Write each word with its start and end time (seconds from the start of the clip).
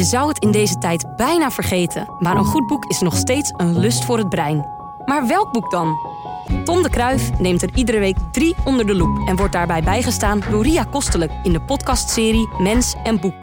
Je 0.00 0.06
zou 0.06 0.28
het 0.28 0.38
in 0.38 0.50
deze 0.50 0.78
tijd 0.78 1.16
bijna 1.16 1.50
vergeten, 1.50 2.08
maar 2.18 2.36
een 2.36 2.44
goed 2.44 2.66
boek 2.66 2.84
is 2.84 3.00
nog 3.00 3.16
steeds 3.16 3.52
een 3.56 3.78
lust 3.78 4.04
voor 4.04 4.18
het 4.18 4.28
brein. 4.28 4.66
Maar 5.04 5.26
welk 5.26 5.52
boek 5.52 5.70
dan? 5.70 5.96
Tom 6.64 6.82
de 6.82 6.90
Kruif 6.90 7.38
neemt 7.38 7.62
er 7.62 7.70
iedere 7.74 7.98
week 7.98 8.16
drie 8.32 8.54
onder 8.64 8.86
de 8.86 8.94
loep 8.94 9.28
en 9.28 9.36
wordt 9.36 9.52
daarbij 9.52 9.82
bijgestaan 9.82 10.42
door 10.50 10.62
Ria 10.62 10.84
Kostelijk 10.84 11.32
in 11.42 11.52
de 11.52 11.60
podcastserie 11.60 12.48
Mens 12.58 12.94
en 13.04 13.20
Boek. 13.20 13.34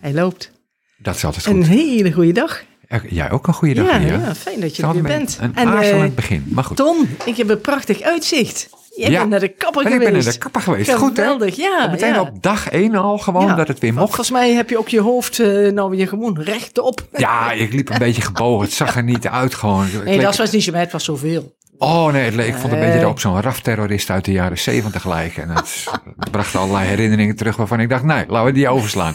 Hij 0.00 0.12
loopt. 0.12 0.52
Dat 0.98 1.14
is 1.14 1.24
altijd 1.24 1.46
Een 1.46 1.54
goed. 1.56 1.66
hele 1.66 2.12
goede 2.12 2.32
dag. 2.32 2.62
Ja, 2.88 3.00
Jij 3.08 3.30
ook 3.30 3.46
een 3.46 3.54
goede 3.54 3.74
dag, 3.74 3.86
Ja, 3.86 3.96
Ria. 3.96 4.18
ja, 4.18 4.34
fijn 4.34 4.60
dat 4.60 4.76
je 4.76 4.82
er 4.82 4.92
weer 4.92 5.02
bent. 5.02 5.38
Een 5.40 5.54
En, 5.56 5.68
aarzelend 5.68 6.10
eh, 6.10 6.16
begin, 6.16 6.46
maar 6.50 6.64
goed. 6.64 6.76
Tom, 6.76 7.08
ik 7.24 7.36
heb 7.36 7.48
een 7.48 7.60
prachtig 7.60 8.00
uitzicht. 8.00 8.68
Jij 8.98 9.10
Ja. 9.10 9.18
bent 9.18 9.30
naar 9.30 9.40
de 9.40 9.48
kapper 9.48 9.80
En 9.80 9.86
ik 9.86 9.92
geweest. 9.92 10.12
ben 10.14 10.22
naar 10.24 10.32
de 10.32 10.38
kapper 10.38 10.60
geweest. 10.60 10.92
Goed, 10.94 11.16
hè? 11.16 11.22
Geweldig, 11.22 11.56
ja. 11.56 11.88
Meteen 11.90 12.12
ja. 12.12 12.20
op 12.20 12.42
dag 12.42 12.68
één 12.68 12.94
al 12.94 13.18
gewoon 13.18 13.46
Ja. 13.46 13.54
dat 13.54 13.68
het 13.68 13.78
weer 13.78 13.92
mocht. 13.92 14.04
Volgens 14.06 14.30
mij 14.30 14.52
heb 14.52 14.70
je 14.70 14.78
ook 14.78 14.88
je 14.88 15.00
hoofd 15.00 15.38
eh, 15.38 15.72
nou 15.72 15.90
weer 15.90 16.08
gewoon 16.08 16.40
rechtop. 16.40 17.00
Ja, 17.16 17.52
ik 17.52 17.72
liep 17.72 17.90
een 17.90 17.98
beetje 17.98 18.22
gebogen. 18.22 18.64
Het 18.64 18.74
zag 18.74 18.96
er 18.96 19.02
niet 19.02 19.26
uit 19.26 19.54
gewoon. 19.54 19.86
Nee, 20.04 20.20
dat 20.20 20.36
was 20.36 20.50
niet 20.50 20.62
zo, 20.62 20.72
maar 20.72 20.80
het 20.80 20.92
was 20.92 21.04
zoveel. 21.04 21.54
Oh 21.78 22.12
nee, 22.12 22.24
het 22.24 22.34
leek- 22.34 22.46
ik 22.46 22.54
vond 22.54 22.72
het 22.72 22.82
een 22.82 22.90
beetje 22.90 23.08
op 23.08 23.20
zo'n 23.20 23.40
rafterrorist 23.40 24.10
uit 24.10 24.24
de 24.24 24.32
jaren 24.32 24.58
zeventig 24.58 25.06
lijken. 25.06 25.42
En 25.42 25.54
dat 25.54 25.84
bracht 26.30 26.54
allerlei 26.56 26.86
herinneringen 26.88 27.36
terug 27.36 27.56
waarvan 27.56 27.80
ik 27.80 27.88
dacht, 27.88 28.04
nee, 28.04 28.24
laten 28.28 28.44
we 28.46 28.52
die 28.52 28.68
overslaan. 28.68 29.14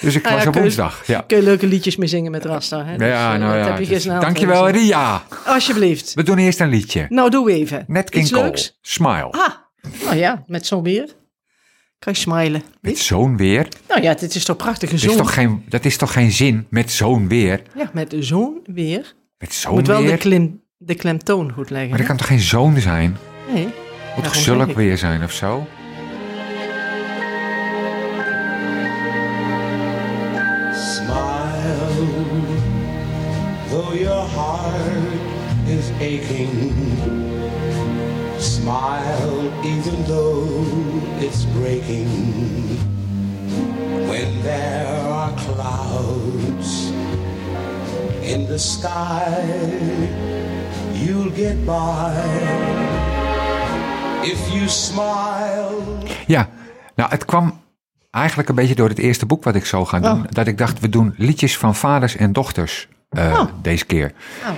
Dus 0.00 0.14
ik 0.14 0.22
Nou 0.22 0.34
ja, 0.34 0.38
was 0.38 0.48
op 0.48 0.54
je- 0.54 0.60
woensdag. 0.60 1.06
Ja, 1.06 1.20
Kun 1.26 1.36
je 1.36 1.42
leuke 1.42 1.66
liedjes 1.66 1.96
mee 1.96 2.08
zingen 2.08 2.30
met 2.30 2.44
Rasta. 2.44 2.84
Hè? 2.84 2.96
Dus, 2.96 3.08
ja 3.08 3.32
eh, 3.34 3.40
nou 3.40 3.56
dat 3.56 3.66
ja. 3.66 3.72
heb 3.72 3.80
je 3.82 3.86
dus 3.88 4.04
dankjewel 4.04 4.68
Ria. 4.68 5.22
Alsjeblieft. 5.46 6.14
We 6.14 6.22
doen 6.22 6.38
eerst 6.38 6.60
een 6.60 6.68
liedje. 6.68 7.06
Nou, 7.08 7.30
doe 7.30 7.52
even. 7.52 7.84
Net 7.86 8.10
King 8.10 8.30
Cole. 8.30 8.54
Smile. 8.80 9.30
Ah, 9.30 9.48
nou 10.04 10.16
ja, 10.16 10.42
met 10.46 10.66
zo'n 10.66 10.82
weer. 10.82 11.14
Kan 11.98 12.12
je 12.12 12.18
smilen. 12.18 12.62
Met 12.80 12.98
zo'n 12.98 13.36
weer. 13.36 13.68
Nou 13.88 14.02
ja, 14.02 14.14
dit 14.14 14.34
is 14.34 14.44
toch 14.44 14.56
prachtige 14.56 14.92
Dat 14.92 15.02
is, 15.02 15.08
zon. 15.08 15.16
toch 15.16 15.34
geen, 15.34 15.64
dat 15.68 15.84
is 15.84 15.96
toch 15.96 16.12
geen 16.12 16.32
zin 16.32 16.66
met 16.70 16.90
zo'n 16.90 17.28
weer? 17.28 17.62
Ja, 17.76 17.90
met 17.92 18.14
zo'n 18.18 18.60
weer. 18.64 19.14
Met 19.38 19.54
zo'n 19.54 19.74
moet 19.74 19.86
wel 19.86 20.00
weer? 20.02 20.10
de, 20.10 20.16
klim, 20.16 20.62
de 20.78 20.94
klemtoon 20.94 21.52
goed 21.52 21.70
leggen. 21.70 21.88
Maar 21.88 21.98
dat 21.98 22.06
kan 22.06 22.16
toch 22.16 22.26
geen 22.26 22.40
zoon 22.40 22.80
zijn? 22.80 23.16
Nee. 23.52 23.74
Zulk 24.32 24.68
ik. 24.68 24.76
weer 24.76 24.98
zijn 24.98 25.22
of 25.22 25.32
zo? 25.32 25.66
Smile, 30.74 31.86
though 33.70 33.94
your 34.00 34.28
heart 34.30 35.16
is 35.66 35.90
aching. 36.00 36.72
Smile, 38.38 39.50
even 39.62 40.04
though 40.04 41.24
it's 41.24 41.44
breaking. 41.58 42.08
When 44.08 44.42
there 44.42 44.86
are 44.86 45.32
clouds 45.34 46.90
in 48.22 48.46
the 48.46 48.58
sky, 48.58 50.35
you'll 51.06 51.32
get 51.34 51.64
by. 51.64 52.12
If 54.22 54.48
you 54.52 54.68
smile. 54.68 55.70
Ja, 56.26 56.48
nou 56.94 57.10
het 57.10 57.24
kwam 57.24 57.60
eigenlijk 58.10 58.48
een 58.48 58.54
beetje 58.54 58.74
door 58.74 58.88
het 58.88 58.98
eerste 58.98 59.26
boek 59.26 59.44
wat 59.44 59.54
ik 59.54 59.64
zo 59.66 59.84
ga 59.84 60.00
doen. 60.00 60.10
Oh. 60.20 60.24
Dat 60.30 60.46
ik 60.46 60.58
dacht, 60.58 60.80
we 60.80 60.88
doen 60.88 61.14
liedjes 61.16 61.56
van 61.58 61.74
vaders 61.74 62.16
en 62.16 62.32
dochters 62.32 62.88
eh, 63.08 63.32
Oh. 63.32 63.44
deze 63.62 63.84
keer. 63.86 64.12
Oh. 64.42 64.50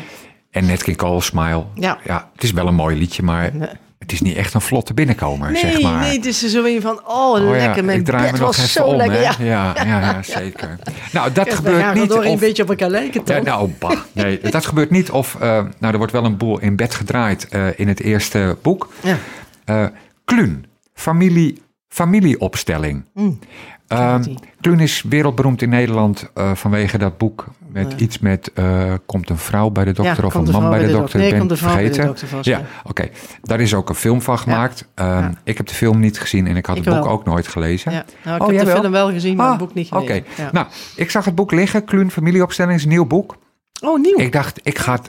En 0.50 0.66
Net 0.66 0.82
King 0.82 0.96
Cole, 0.96 1.20
Smile. 1.20 1.64
Ja. 1.74 1.98
het 2.32 2.42
is 2.42 2.50
wel 2.52 2.66
een 2.66 2.74
mooi 2.74 2.98
liedje, 2.98 3.22
maar 3.22 3.56
Nee. 3.56 3.68
Het 4.10 4.16
is 4.20 4.28
niet 4.28 4.36
echt 4.36 4.54
een 4.54 4.60
vlotte 4.60 4.94
binnenkomer, 4.94 5.50
Nee, 5.50 5.60
zeg 5.60 5.82
maar. 5.82 6.00
nee, 6.00 6.16
het 6.16 6.26
is 6.26 6.42
er 6.42 6.48
zo 6.48 6.64
een 6.64 6.80
van, 6.80 7.00
oh, 7.06 7.32
Oh 7.32 7.38
ja, 7.38 7.50
lekker, 7.50 7.84
mijn 7.84 7.98
ik 7.98 8.04
draai 8.04 8.22
bed 8.22 8.32
me 8.32 8.38
nog 8.38 8.46
was 8.46 8.56
even 8.58 8.68
zo 8.70 8.84
om, 8.84 8.96
lekker. 8.96 9.20
Ja. 9.20 9.34
Ja, 9.38 9.74
ja, 9.86 10.00
ja, 10.00 10.22
zeker. 10.22 10.78
Nou, 11.12 11.32
dat 11.32 11.54
gebeurt 11.54 11.94
niet 11.94 12.08
door 12.08 12.24
een 12.24 12.30
of... 12.30 12.40
beetje 12.40 12.62
op 12.62 12.68
elkaar 12.68 12.90
lijken, 12.90 13.24
toch? 13.24 13.36
Ja, 13.36 13.42
nou, 13.42 13.70
bah, 13.78 13.98
nee, 14.12 14.40
dat 14.50 14.66
gebeurt 14.66 14.90
niet 14.90 15.10
of... 15.10 15.34
eh, 15.34 15.40
nou, 15.78 15.92
er 15.92 15.96
wordt 15.96 16.12
wel 16.12 16.24
een 16.24 16.36
boel 16.36 16.60
in 16.60 16.76
bed 16.76 16.94
gedraaid 16.94 17.48
eh, 17.48 17.66
in 17.76 17.88
het 17.88 18.00
eerste 18.00 18.56
boek. 18.62 18.92
Ja. 19.02 19.18
Eh 19.64 19.86
Kluun, 20.24 20.64
familie, 20.94 21.62
familieopstelling. 21.88 23.04
Mm. 23.14 23.38
Ehm. 23.86 24.22
Kluun 24.60 24.80
is 24.80 25.02
wereldberoemd 25.08 25.62
in 25.62 25.68
Nederland 25.68 26.30
vanwege 26.54 26.98
dat 26.98 27.18
boek 27.18 27.46
met 27.68 28.00
iets 28.00 28.18
met 28.18 28.52
eh, 28.54 28.92
komt 29.06 29.30
een 29.30 29.38
vrouw 29.38 29.70
bij 29.70 29.84
de 29.84 29.92
dokter 29.92 30.20
Ja, 30.20 30.26
of 30.26 30.34
een 30.34 30.50
man 30.50 30.70
bij 30.70 30.86
de 30.86 30.92
dokter. 30.92 31.18
Nee, 31.18 31.26
Ik 31.26 31.30
ben 31.32 31.38
komt 31.46 31.50
de 31.50 31.56
vrouw 31.56 31.74
bij 31.74 31.82
de 31.88 31.94
vergeten. 31.94 32.28
dokter 32.28 32.52
Ja, 32.52 32.62
oké. 32.84 33.08
Daar 33.42 33.60
is 33.60 33.74
ook 33.74 33.88
een 33.88 33.94
film 33.94 34.22
van 34.22 34.38
gemaakt. 34.38 34.88
Ehm. 34.94 35.32
Ik 35.44 35.56
heb 35.56 35.66
de 35.66 35.74
film 35.74 35.98
niet 35.98 36.20
gezien 36.20 36.46
en 36.46 36.56
ik 36.56 36.66
had 36.66 36.76
Ik 36.76 36.84
het 36.84 36.94
boek 36.94 37.02
wel. 37.04 37.12
ook 37.12 37.24
nooit 37.24 37.48
gelezen. 37.48 37.92
Ja. 37.92 38.04
Nou, 38.24 38.36
ik 38.36 38.42
Oh, 38.42 38.48
heb 38.48 38.58
de 38.58 38.64
wel? 38.64 38.80
film 38.80 38.92
wel 38.92 39.10
gezien, 39.10 39.36
maar 39.36 39.44
Ah, 39.46 39.50
het 39.50 39.60
boek 39.60 39.74
niet 39.74 39.90
Oké, 39.92 40.04
gelezen. 40.06 40.24
Ja. 40.36 40.48
nou, 40.52 40.66
ik 40.96 41.10
zag 41.10 41.24
het 41.24 41.34
boek 41.34 41.52
liggen. 41.52 41.84
Kluun 41.84 42.10
familieopstelling 42.10 42.76
is 42.76 42.82
een 42.82 42.88
nieuw 42.88 43.06
boek. 43.06 43.36
oh, 43.82 44.00
nieuw. 44.00 44.18
Ik 44.18 44.32
dacht, 44.32 44.60
ik 44.62 44.78
ga 44.78 44.92
het, 44.92 45.08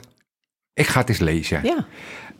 ik 0.74 0.86
ga 0.86 1.00
het 1.00 1.08
eens 1.08 1.18
lezen. 1.18 1.60
Ja. 1.62 1.84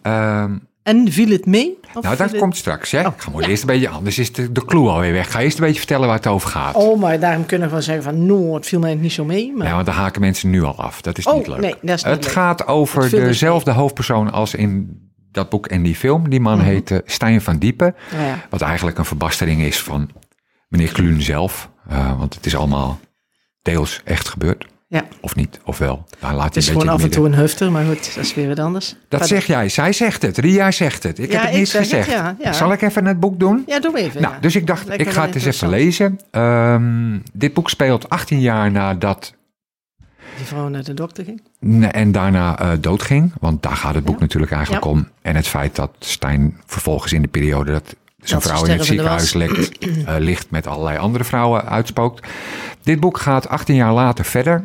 Ehm, 0.02 0.56
En 0.82 1.12
viel 1.12 1.28
het 1.30 1.46
mee? 1.46 1.78
Nou, 2.00 2.16
dat 2.16 2.36
komt 2.36 2.56
straks. 2.56 2.90
Hè? 2.90 3.06
Oh, 3.06 3.14
ik 3.14 3.20
ga 3.20 3.30
maar 3.30 3.42
eerst 3.48 3.62
een 3.62 3.66
beetje, 3.66 3.88
anders 3.88 4.18
is 4.18 4.32
de, 4.32 4.52
de 4.52 4.64
clue 4.64 4.88
alweer 4.88 5.12
weg. 5.12 5.30
Ga 5.32 5.40
eerst 5.40 5.58
een 5.58 5.64
beetje 5.64 5.78
vertellen 5.78 6.06
waar 6.06 6.16
het 6.16 6.26
over 6.26 6.48
gaat. 6.48 6.74
Oh, 6.74 7.00
maar 7.00 7.20
daarom 7.20 7.46
kunnen 7.46 7.66
we 7.68 7.72
wel 7.72 7.82
zeggen 7.82 8.04
van, 8.04 8.26
no, 8.26 8.54
het 8.54 8.66
viel 8.66 8.78
mij 8.78 8.94
niet 8.94 9.12
zo 9.12 9.24
mee. 9.24 9.52
Maar... 9.56 9.66
Ja, 9.66 9.74
want 9.74 9.86
dan 9.86 9.94
haken 9.94 10.20
mensen 10.20 10.50
nu 10.50 10.62
al 10.62 10.76
af. 10.76 11.00
Dat 11.00 11.18
is 11.18 11.26
Oh, 11.26 11.34
niet 11.34 11.46
leuk. 11.46 11.60
nee, 11.60 11.74
dat 11.82 11.96
is 11.98 12.04
niet 12.04 12.14
het 12.14 12.24
leuk. 12.24 12.32
gaat 12.32 12.66
over 12.66 13.02
Het 13.02 13.10
dus 13.10 13.20
dezelfde 13.20 13.70
hoofdpersoon 13.70 14.32
als 14.32 14.54
in 14.54 14.98
dat 15.32 15.48
boek 15.50 15.66
en 15.66 15.82
die 15.82 15.94
film. 15.94 16.28
Die 16.30 16.40
man 16.40 16.60
heet 16.60 16.90
eh, 16.90 16.98
Stijn 17.04 17.40
van 17.40 17.58
Diepen. 17.58 17.94
Ja. 18.16 18.38
Wat 18.50 18.60
eigenlijk 18.60 18.98
een 18.98 19.04
verbastering 19.04 19.62
is 19.62 19.82
van 19.82 20.10
meneer 20.68 20.92
Kluun 20.92 21.22
zelf. 21.22 21.70
Eh, 21.88 22.18
want 22.18 22.34
het 22.34 22.46
is 22.46 22.56
allemaal 22.56 23.00
deels 23.62 24.00
echt 24.04 24.28
gebeurd. 24.28 24.66
Ja, 24.90 25.04
Of 25.20 25.34
niet, 25.36 25.60
of 25.64 25.78
wel. 25.78 26.04
Nou, 26.20 26.34
laat 26.34 26.44
het 26.44 26.56
is 26.56 26.68
gewoon 26.68 26.88
af 26.88 27.02
en 27.02 27.10
toe 27.10 27.26
een 27.26 27.34
hufter, 27.34 27.72
maar 27.72 27.84
goed, 27.84 28.14
dat 28.14 28.24
is 28.24 28.34
weer 28.34 28.48
wat 28.48 28.58
anders. 28.58 28.96
Dat 29.08 29.26
zeg 29.26 29.46
jij. 29.46 29.68
Zij 29.68 29.92
zegt 29.92 30.22
het. 30.22 30.38
Ria 30.38 30.70
zegt 30.70 31.02
het. 31.02 31.18
Ik 31.18 31.32
Ja, 31.32 31.32
heb 31.32 31.42
het 31.42 31.50
ik 31.52 31.58
niet 31.58 31.68
zeg 31.68 31.80
het, 31.80 31.90
gezegd. 31.90 32.10
ja, 32.10 32.36
ja. 32.38 32.52
Zal 32.52 32.72
ik 32.72 32.82
even 32.82 33.04
het 33.04 33.20
boek 33.20 33.38
doen? 33.40 33.64
Ja, 33.66 33.80
doe 33.80 33.98
even. 33.98 34.22
Nou, 34.22 34.34
dus 34.40 34.56
ik 34.56 34.66
dacht, 34.66 35.00
ik 35.00 35.10
ga 35.10 35.26
het 35.26 35.34
eens 35.34 35.44
even 35.44 35.68
lezen. 35.68 36.18
Ehm, 36.30 37.18
dit 37.32 37.54
boek 37.54 37.70
speelt 37.70 38.08
18 38.08 38.40
jaar 38.40 38.70
nadat 38.70 39.34
Die 40.36 40.46
vrouw 40.46 40.68
naar 40.68 40.84
de 40.84 40.94
dokter 40.94 41.24
ging. 41.24 41.42
En 41.92 42.12
daarna 42.12 42.58
eh, 42.58 42.70
doodging. 42.80 43.32
Want 43.40 43.62
daar 43.62 43.76
gaat 43.76 43.94
het 43.94 44.04
boek 44.04 44.20
natuurlijk 44.20 44.52
eigenlijk 44.52 44.84
om. 44.84 45.08
En 45.22 45.36
het 45.36 45.46
feit 45.48 45.76
dat 45.76 45.90
Stijn 45.98 46.60
vervolgens 46.66 47.12
in 47.12 47.22
de 47.22 47.28
periode 47.28 47.72
dat 47.72 47.94
zijn 48.22 48.40
vrouw 48.40 48.64
in 48.64 48.70
het 48.70 48.84
ziekenhuis 48.84 49.32
ligt, 49.32 49.78
eh, 50.06 50.14
ligt 50.18 50.50
met 50.50 50.66
allerlei 50.66 50.98
andere 50.98 51.24
vrouwen 51.24 51.68
uitspookt. 51.68 52.26
Dit 52.82 53.00
boek 53.00 53.18
gaat 53.18 53.48
18 53.48 53.74
jaar 53.74 53.92
later 53.92 54.24
verder. 54.24 54.62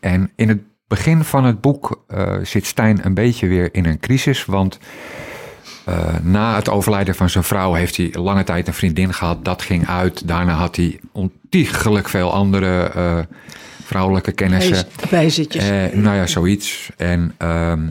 En 0.00 0.30
in 0.36 0.48
het 0.48 0.60
begin 0.86 1.24
van 1.24 1.44
het 1.44 1.60
boek 1.60 2.04
eh, 2.08 2.36
zit 2.42 2.66
Stijn 2.66 3.04
een 3.04 3.14
beetje 3.14 3.46
weer 3.46 3.74
in 3.74 3.84
een 3.86 4.00
crisis. 4.00 4.44
Want 4.44 4.78
eh, 5.84 6.14
na 6.22 6.54
het 6.56 6.68
overlijden 6.68 7.14
van 7.14 7.30
zijn 7.30 7.44
vrouw 7.44 7.72
heeft 7.72 7.96
hij 7.96 8.10
lange 8.12 8.44
tijd 8.44 8.66
een 8.66 8.74
vriendin 8.74 9.14
gehad. 9.14 9.44
Dat 9.44 9.62
ging 9.62 9.88
uit. 9.88 10.28
Daarna 10.28 10.52
had 10.52 10.76
hij 10.76 11.00
ontiegelijk 11.12 12.08
veel 12.08 12.32
andere 12.32 12.82
eh, 12.82 13.18
vrouwelijke 13.84 14.32
kennissen. 14.32 14.86
Bij- 14.96 15.08
Bijzitjes. 15.10 15.68
Nou 15.92 16.16
ja, 16.16 16.26
zoiets. 16.26 16.90
En 16.96 17.34
ehm, 17.38 17.86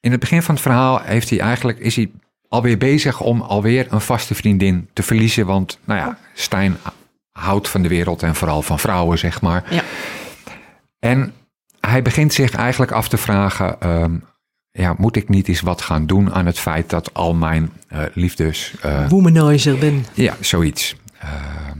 in 0.00 0.10
het 0.10 0.20
begin 0.20 0.42
van 0.42 0.54
het 0.54 0.62
verhaal 0.62 1.00
heeft 1.02 1.30
hij 1.30 1.38
eigenlijk, 1.40 1.78
is 1.78 1.96
hij 1.96 2.10
alweer 2.48 2.78
bezig 2.78 3.20
om 3.20 3.40
alweer 3.40 3.86
een 3.90 4.00
vaste 4.00 4.34
vriendin 4.34 4.88
te 4.92 5.02
verliezen. 5.02 5.46
Want 5.46 5.78
nou 5.84 6.00
ja, 6.00 6.18
Stijn 6.34 6.76
houdt 7.32 7.68
van 7.68 7.82
de 7.82 7.88
wereld 7.88 8.22
en 8.22 8.34
vooral 8.34 8.62
van 8.62 8.78
vrouwen, 8.78 9.18
zeg 9.18 9.40
maar. 9.40 9.64
Ja. 9.70 9.82
En 11.00 11.32
hij 11.80 12.02
begint 12.02 12.32
zich 12.32 12.54
eigenlijk 12.54 12.92
af 12.92 13.08
te 13.08 13.16
vragen: 13.16 13.80
ehm, 13.80 14.14
ja, 14.70 14.94
moet 14.98 15.16
ik 15.16 15.28
niet 15.28 15.48
eens 15.48 15.60
wat 15.60 15.82
gaan 15.82 16.06
doen 16.06 16.32
aan 16.32 16.46
het 16.46 16.58
feit 16.58 16.90
dat 16.90 17.14
al 17.14 17.34
mijn 17.34 17.70
eh, 17.88 18.02
liefdes. 18.14 18.74
eh, 18.80 19.08
Womanizer 19.08 19.78
ben. 19.78 20.04
ja, 20.14 20.36
zoiets. 20.40 20.96
Ehm, 21.18 21.78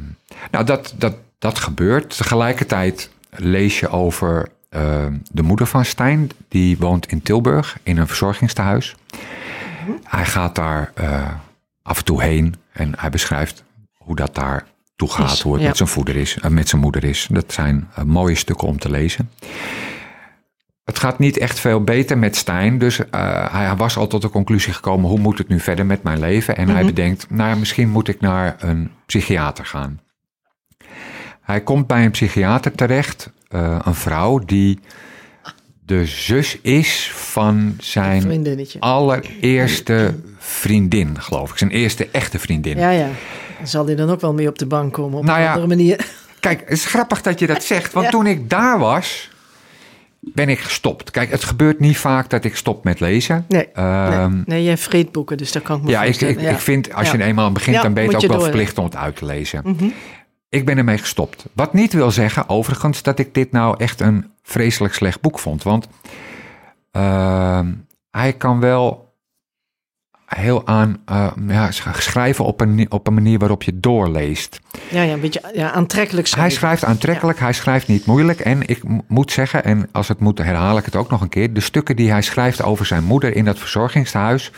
nou, 0.50 0.64
dat, 0.64 0.94
dat, 0.98 1.14
dat 1.38 1.58
gebeurt. 1.58 2.16
Tegelijkertijd 2.16 3.10
lees 3.30 3.80
je 3.80 3.88
over 3.88 4.48
ehm, 4.68 5.14
de 5.30 5.42
moeder 5.42 5.66
van 5.66 5.84
Stijn. 5.84 6.30
Die 6.48 6.78
woont 6.78 7.06
in 7.06 7.22
Tilburg 7.22 7.78
in 7.82 7.98
een 7.98 8.06
verzorgingstehuis. 8.06 8.94
Hij 10.04 10.24
gaat 10.26 10.54
daar 10.54 10.92
eh, 10.94 11.28
af 11.82 11.98
en 11.98 12.04
toe 12.04 12.22
heen 12.22 12.54
en 12.72 12.92
hij 12.98 13.10
beschrijft 13.10 13.64
hoe 13.96 14.16
dat 14.16 14.34
daar 14.34 14.66
toe 15.00 15.10
gaat. 15.10 15.40
Hoe 15.40 15.52
het 15.52 15.62
ja. 15.62 15.68
met, 15.68 15.76
zijn 15.76 15.88
voeder 15.88 16.16
is, 16.16 16.38
eh, 16.38 16.50
met 16.50 16.68
zijn 16.68 16.80
moeder 16.80 17.04
is. 17.04 17.28
Dat 17.30 17.52
zijn 17.52 17.88
eh, 17.94 18.04
mooie 18.04 18.34
stukken 18.34 18.68
om 18.68 18.78
te 18.78 18.90
lezen. 18.90 19.30
Het 20.84 20.98
gaat 20.98 21.18
niet 21.18 21.38
echt 21.38 21.60
veel 21.60 21.84
beter 21.84 22.18
met 22.18 22.36
Stijn. 22.36 22.78
Dus 22.78 23.08
eh, 23.10 23.52
hij 23.52 23.76
was 23.76 23.96
al 23.96 24.06
tot 24.06 24.22
de 24.22 24.30
conclusie 24.30 24.72
gekomen: 24.72 25.10
hoe 25.10 25.18
moet 25.18 25.38
het 25.38 25.48
nu 25.48 25.60
verder 25.60 25.86
met 25.86 26.02
mijn 26.02 26.20
leven? 26.20 26.56
En 26.56 26.68
hij 26.68 26.84
bedenkt: 26.84 27.30
nou 27.30 27.58
misschien 27.58 27.88
moet 27.88 28.08
ik 28.08 28.20
naar 28.20 28.56
een 28.58 28.90
psychiater 29.06 29.66
gaan. 29.66 30.00
Hij 31.40 31.60
komt 31.60 31.86
bij 31.86 32.04
een 32.04 32.10
psychiater 32.10 32.72
terecht, 32.72 33.32
een 33.48 33.94
vrouw 33.94 34.38
die 34.38 34.80
de 35.90 36.06
zus 36.06 36.58
is 36.62 37.10
van 37.14 37.76
zijn 37.80 38.46
allereerste 38.78 40.14
vriendin, 40.38 41.20
geloof 41.20 41.50
ik. 41.50 41.58
Zijn 41.58 41.70
eerste 41.70 42.08
echte 42.12 42.38
vriendin. 42.38 42.76
Ja, 42.78 42.90
ja. 42.90 43.08
Zal 43.62 43.86
hij 43.86 43.94
dan 43.94 44.10
ook 44.10 44.20
wel 44.20 44.34
mee 44.34 44.48
op 44.48 44.58
de 44.58 44.66
bank 44.66 44.92
komen 44.92 45.18
op 45.18 45.24
Nou 45.24 45.38
een 45.38 45.44
ja, 45.44 45.50
andere 45.50 45.66
manier. 45.68 46.06
Kijk, 46.40 46.60
het 46.60 46.70
is 46.78 46.84
grappig 46.86 47.22
dat 47.22 47.38
je 47.38 47.46
dat 47.46 47.64
zegt. 47.72 47.92
Want 47.92 48.04
Ja. 48.06 48.10
toen 48.12 48.26
ik 48.26 48.50
daar 48.50 48.78
was, 48.78 49.30
ben 50.20 50.48
ik 50.48 50.58
gestopt. 50.58 51.10
Kijk, 51.10 51.30
het 51.30 51.44
gebeurt 51.44 51.80
niet 51.80 51.98
vaak 51.98 52.30
dat 52.30 52.44
ik 52.44 52.56
stop 52.56 52.84
met 52.84 53.00
lezen. 53.00 53.44
Nee, 53.48 53.68
Ehm, 53.72 54.30
nee, 54.34 54.42
nee, 54.46 54.64
jij 54.64 54.76
vreet 54.76 55.12
boeken, 55.12 55.36
dus 55.36 55.52
dat 55.52 55.62
kan 55.62 55.76
ik 55.76 55.82
me 55.82 55.90
Ja, 55.90 56.02
ik, 56.02 56.20
ik, 56.20 56.40
ja. 56.40 56.50
ik 56.50 56.58
vind 56.58 56.94
als 56.94 57.10
je 57.10 57.22
eenmaal 57.22 57.52
begint, 57.52 57.82
dan 57.82 57.94
ben 57.94 58.02
je 58.02 58.08
het 58.08 58.16
ook 58.16 58.22
wel 58.28 58.36
door. 58.36 58.46
verplicht 58.46 58.78
om 58.78 58.84
het 58.84 58.96
uit 58.96 59.16
te 59.16 59.24
lezen. 59.24 59.60
Mhm. 59.64 59.88
Ik 60.50 60.64
ben 60.64 60.78
ermee 60.78 60.98
gestopt. 60.98 61.44
Wat 61.52 61.72
niet 61.72 61.92
wil 61.92 62.10
zeggen, 62.10 62.48
overigens, 62.48 63.02
dat 63.02 63.18
ik 63.18 63.34
dit 63.34 63.52
nou 63.52 63.74
echt 63.78 64.00
een 64.00 64.32
vreselijk 64.42 64.94
slecht 64.94 65.20
boek 65.20 65.38
vond. 65.38 65.62
Want 65.62 65.88
ehm, 66.90 67.72
hij 68.10 68.32
kan 68.32 68.60
wel 68.60 69.08
heel 70.26 70.66
aan 70.66 71.02
eh, 71.04 71.32
ja, 71.46 71.70
schrijven 71.70 72.44
op 72.44 72.60
een, 72.60 72.86
op 72.90 73.06
een 73.06 73.14
manier 73.14 73.38
waarop 73.38 73.62
je 73.62 73.80
doorleest. 73.80 74.60
Ja, 74.90 75.02
ja, 75.02 75.12
een 75.12 75.20
beetje 75.20 75.42
ja, 75.54 75.70
aantrekkelijk 75.70 76.26
Hij 76.26 76.32
schrijven. 76.36 76.56
schrijft 76.56 76.84
aantrekkelijk, 76.84 77.38
hij 77.38 77.52
schrijft 77.52 77.88
niet 77.88 78.06
moeilijk. 78.06 78.40
En 78.40 78.66
ik 78.66 78.80
moet 79.08 79.32
zeggen, 79.32 79.64
en 79.64 79.88
als 79.92 80.08
het 80.08 80.20
moet 80.20 80.38
herhaal 80.38 80.78
ik 80.78 80.84
het 80.84 80.96
ook 80.96 81.10
nog 81.10 81.20
een 81.20 81.28
keer. 81.28 81.52
De 81.52 81.60
stukken 81.60 81.96
die 81.96 82.10
hij 82.10 82.22
schrijft 82.22 82.62
over 82.62 82.86
zijn 82.86 83.04
moeder 83.04 83.36
in 83.36 83.44
dat 83.44 83.58
verzorgingstehuis. 83.58 84.52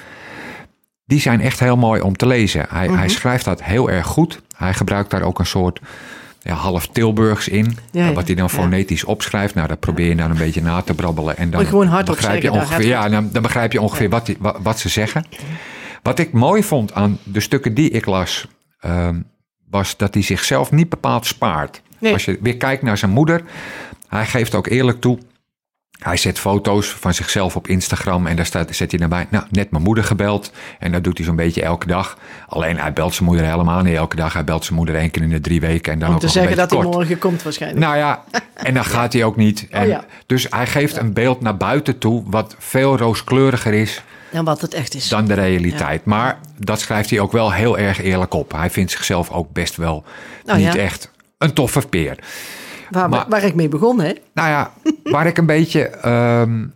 Die 1.12 1.20
zijn 1.20 1.40
echt 1.40 1.60
heel 1.60 1.76
mooi 1.76 2.00
om 2.00 2.16
te 2.16 2.26
lezen. 2.26 2.66
Hij, 2.68 2.88
Mhm. 2.88 2.98
hij 2.98 3.08
schrijft 3.08 3.44
dat 3.44 3.62
heel 3.62 3.90
erg 3.90 4.06
goed. 4.06 4.40
Hij 4.56 4.74
gebruikt 4.74 5.10
daar 5.10 5.22
ook 5.22 5.38
een 5.38 5.46
soort 5.46 5.80
ja, 6.42 6.54
half 6.54 6.86
Tilburgs 6.86 7.48
in. 7.48 7.76
Ja, 7.90 8.06
ja, 8.06 8.12
wat 8.12 8.26
hij 8.26 8.34
dan 8.36 8.50
fonetisch 8.50 9.04
opschrijft. 9.04 9.54
Nou, 9.54 9.68
dat 9.68 9.80
probeer 9.80 10.08
je 10.08 10.16
dan 10.16 10.30
een 10.30 10.36
beetje 10.36 10.62
na 10.62 10.80
te 10.80 10.94
brabbelen. 10.94 11.36
En 11.36 11.50
dan 11.50 11.66
gewoon 11.66 11.86
hardop 11.86 12.14
begrijp 12.16 12.42
je 12.42 12.52
ongeveer, 12.52 12.86
ja, 12.86 13.08
dan, 13.08 13.28
dan 13.32 13.42
begrijp 13.42 13.72
je 13.72 13.80
ongeveer 13.80 14.08
wat, 14.08 14.26
die, 14.26 14.36
wat, 14.38 14.58
wat 14.62 14.78
ze 14.78 14.88
zeggen. 14.88 15.24
Wat 16.02 16.18
ik 16.18 16.32
mooi 16.32 16.62
vond 16.62 16.94
aan 16.94 17.18
de 17.22 17.40
stukken 17.40 17.74
die 17.74 17.90
ik 17.90 18.06
las, 18.06 18.46
ehm, 18.80 19.20
was 19.70 19.96
dat 19.96 20.14
hij 20.14 20.22
zichzelf 20.22 20.70
niet 20.70 20.88
bepaald 20.88 21.26
spaart. 21.26 21.82
Nee. 21.98 22.12
Als 22.12 22.24
je 22.24 22.38
weer 22.40 22.56
kijkt 22.56 22.82
naar 22.82 22.98
zijn 22.98 23.10
moeder, 23.10 23.42
hij 24.08 24.26
geeft 24.26 24.54
ook 24.54 24.66
eerlijk 24.66 25.00
toe. 25.00 25.18
Hij 26.02 26.16
zet 26.16 26.38
foto's 26.38 26.88
van 26.88 27.14
zichzelf 27.14 27.56
op 27.56 27.68
Instagram 27.68 28.26
en 28.26 28.36
daar 28.36 28.46
staat, 28.46 28.74
zet 28.74 28.90
hij 28.90 29.00
daarbij, 29.00 29.26
nou, 29.30 29.44
net 29.50 29.70
mijn 29.70 29.82
moeder 29.82 30.04
gebeld. 30.04 30.52
En 30.78 30.92
dat 30.92 31.04
doet 31.04 31.16
hij 31.16 31.26
zo'n 31.26 31.36
beetje 31.36 31.62
elke 31.62 31.86
dag. 31.86 32.18
Alleen 32.48 32.78
hij 32.78 32.92
belt 32.92 33.14
zijn 33.14 33.28
moeder 33.28 33.46
helemaal 33.46 33.82
niet 33.82 33.96
elke 33.96 34.16
dag. 34.16 34.32
Hij 34.32 34.44
belt 34.44 34.64
zijn 34.64 34.76
moeder 34.76 34.94
één 34.94 35.10
keer 35.10 35.22
in 35.22 35.28
de 35.28 35.40
drie 35.40 35.60
weken 35.60 35.92
en 35.92 35.98
dan 35.98 36.08
Om 36.08 36.14
ook 36.14 36.20
te 36.20 36.28
zeggen 36.28 36.56
dat 36.56 36.70
hij 36.70 36.82
morgen 36.82 37.18
komt 37.18 37.42
waarschijnlijk. 37.42 37.84
Nou 37.84 37.96
ja, 37.96 38.24
en 38.54 38.74
dan 38.74 38.84
gaat 38.84 39.12
hij 39.12 39.24
ook 39.24 39.36
niet. 39.36 39.66
En 39.70 39.82
Oh 39.82 39.88
ja. 39.88 40.04
Dus 40.26 40.46
hij 40.50 40.66
geeft 40.66 40.96
een 40.96 41.12
beeld 41.12 41.40
naar 41.40 41.56
buiten 41.56 41.98
toe 41.98 42.22
wat 42.26 42.56
veel 42.58 42.96
rooskleuriger 42.96 43.72
is 43.72 44.02
En 44.30 44.44
wat 44.44 44.60
het 44.60 44.74
echt 44.74 44.94
is. 44.94 45.08
dan 45.08 45.26
de 45.26 45.34
realiteit. 45.34 46.04
Maar 46.04 46.38
dat 46.58 46.80
schrijft 46.80 47.10
hij 47.10 47.20
ook 47.20 47.32
wel 47.32 47.52
heel 47.52 47.78
erg 47.78 48.02
eerlijk 48.02 48.34
op. 48.34 48.52
Hij 48.52 48.70
vindt 48.70 48.90
zichzelf 48.90 49.30
ook 49.30 49.52
best 49.52 49.76
wel 49.76 50.04
Nou 50.44 50.58
niet 50.58 50.72
ja. 50.72 50.80
echt 50.80 51.10
een 51.38 51.52
toffe 51.52 51.86
peer. 51.88 52.18
Waar, 52.92 53.08
maar- 53.08 53.26
waar 53.28 53.42
ik 53.42 53.54
mee 53.54 53.68
begon, 53.68 54.00
hè? 54.00 54.12
Nou 54.34 54.48
ja, 54.48 54.72
waar 55.04 55.26
ik 55.26 55.38
een 55.38 55.46
beetje. 55.46 55.86
ehm, 55.88 56.66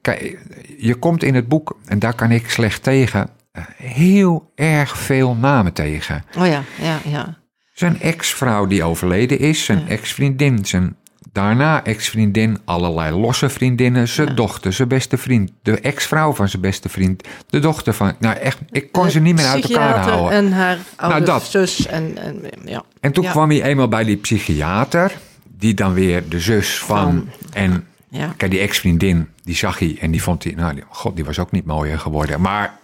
kijk, 0.00 0.38
je 0.78 0.94
komt 0.94 1.22
in 1.22 1.34
het 1.34 1.48
boek, 1.48 1.78
en 1.86 1.98
daar 1.98 2.14
kan 2.14 2.30
ik 2.30 2.50
slecht 2.50 2.82
tegen, 2.82 3.28
eh, 3.52 3.62
heel 3.76 4.52
erg 4.54 4.98
veel 4.98 5.34
namen 5.34 5.72
tegen. 5.72 6.24
Oh 6.38 6.46
ja, 6.46 6.62
ja, 6.82 6.98
ja. 7.04 7.38
Zijn 7.72 8.00
ex-vrouw 8.00 8.66
die 8.66 8.82
overleden 8.82 9.38
is, 9.38 9.64
zijn 9.64 9.88
ex-vriendin, 9.88 10.64
zijn 10.64 10.96
daarna 11.32 11.84
ex-vriendin, 11.84 12.58
allerlei 12.64 13.16
losse 13.16 13.48
vriendinnen, 13.48 14.08
zijn 14.08 14.34
dochter, 14.34 14.72
zijn 14.72 14.88
beste 14.88 15.16
vriend, 15.18 15.50
de 15.62 15.80
ex-vrouw 15.80 16.32
van 16.34 16.48
zijn 16.48 16.62
beste 16.62 16.88
vriend, 16.88 17.28
de 17.46 17.58
dochter 17.58 17.92
van. 17.94 18.12
Nou 18.18 18.36
echt, 18.36 18.58
ik 18.70 18.92
kon 18.92 19.10
ze 19.10 19.20
niet 19.20 19.34
meer 19.34 19.46
uit 19.46 19.64
elkaar 19.70 19.98
houden. 19.98 20.30
En, 20.36 20.44
En 20.44 20.52
haar 20.52 20.78
oude 20.96 21.24
dat. 21.24 21.42
zus. 21.44 21.86
En, 21.86 22.16
en, 22.18 22.42
ja. 22.64 22.82
toen 23.12 23.24
Ja. 23.24 23.30
kwam 23.30 23.50
hij 23.50 23.62
eenmaal 23.62 23.88
bij 23.88 24.04
die 24.04 24.16
psychiater, 24.16 25.12
die 25.60 25.74
dan 25.74 25.94
weer 25.94 26.28
de 26.28 26.40
zus 26.40 26.78
van. 26.78 26.96
Van. 26.96 27.28
En 27.52 27.86
Ja. 28.08 28.34
kijk, 28.36 28.50
die 28.50 28.60
ex-vriendin, 28.60 29.28
die 29.44 29.56
zag 29.56 29.78
hij 29.78 29.96
en 30.00 30.10
die 30.10 30.22
vond 30.22 30.44
hij, 30.44 30.52
nou, 30.56 30.74
die- 30.74 30.84
god, 30.88 31.16
die 31.16 31.24
was 31.24 31.38
ook 31.38 31.50
niet 31.50 31.64
mooier 31.64 31.98
geworden. 31.98 32.40
Maar 32.40 32.78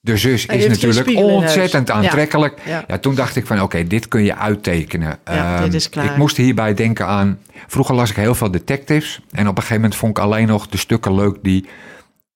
de 0.00 0.16
zus 0.16 0.46
is 0.46 0.66
natuurlijk 0.66 1.16
ontzettend 1.16 1.90
aantrekkelijk. 1.90 2.58
Ja. 2.64 2.84
Ja. 2.88 2.98
toen 2.98 3.14
dacht 3.14 3.36
ik 3.36 3.46
van, 3.46 3.60
oké, 3.62 3.86
dit 3.86 4.08
kun 4.08 4.22
je 4.24 4.36
uittekenen. 4.36 5.18
Ja, 5.24 5.54
Ehm, 5.54 5.64
dit 5.64 5.74
is 5.74 5.88
klaar. 5.88 6.04
Ik 6.04 6.16
moest 6.16 6.36
hierbij 6.36 6.74
denken 6.74 7.06
aan, 7.06 7.38
vroeger 7.66 7.94
las 7.94 8.10
ik 8.10 8.16
heel 8.16 8.34
veel 8.34 8.50
detectives. 8.50 9.20
En 9.30 9.42
op 9.48 9.56
een 9.56 9.62
gegeven 9.62 9.74
moment 9.74 9.96
vond 9.96 10.16
ik 10.18 10.22
alleen 10.24 10.46
nog 10.46 10.68
de 10.68 10.76
stukken 10.76 11.14
leuk 11.14 11.36
die 11.42 11.66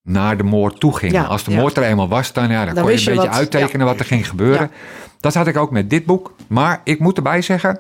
naar 0.02 0.36
de 0.36 0.42
moord 0.42 0.80
toe 0.80 0.96
gingen. 0.96 1.26
Als 1.28 1.44
de 1.44 1.50
moord 1.50 1.76
er 1.76 1.82
eenmaal 1.82 2.08
was, 2.08 2.32
dan, 2.32 2.50
ja, 2.50 2.64
dan, 2.64 2.74
Dan 2.74 2.82
kon 2.84 2.92
je 2.92 2.98
een 2.98 3.02
je 3.04 3.10
beetje 3.10 3.26
wat- 3.28 3.36
uittekenen 3.38 3.86
wat 3.86 3.98
er 3.98 4.04
ging 4.04 4.28
gebeuren. 4.28 4.70
Dat 5.20 5.34
had 5.34 5.46
ik 5.46 5.56
ook 5.56 5.70
met 5.70 5.90
dit 5.90 6.04
boek. 6.06 6.34
Maar 6.46 6.80
ik 6.84 6.98
moet 6.98 7.16
erbij 7.16 7.42
zeggen, 7.42 7.78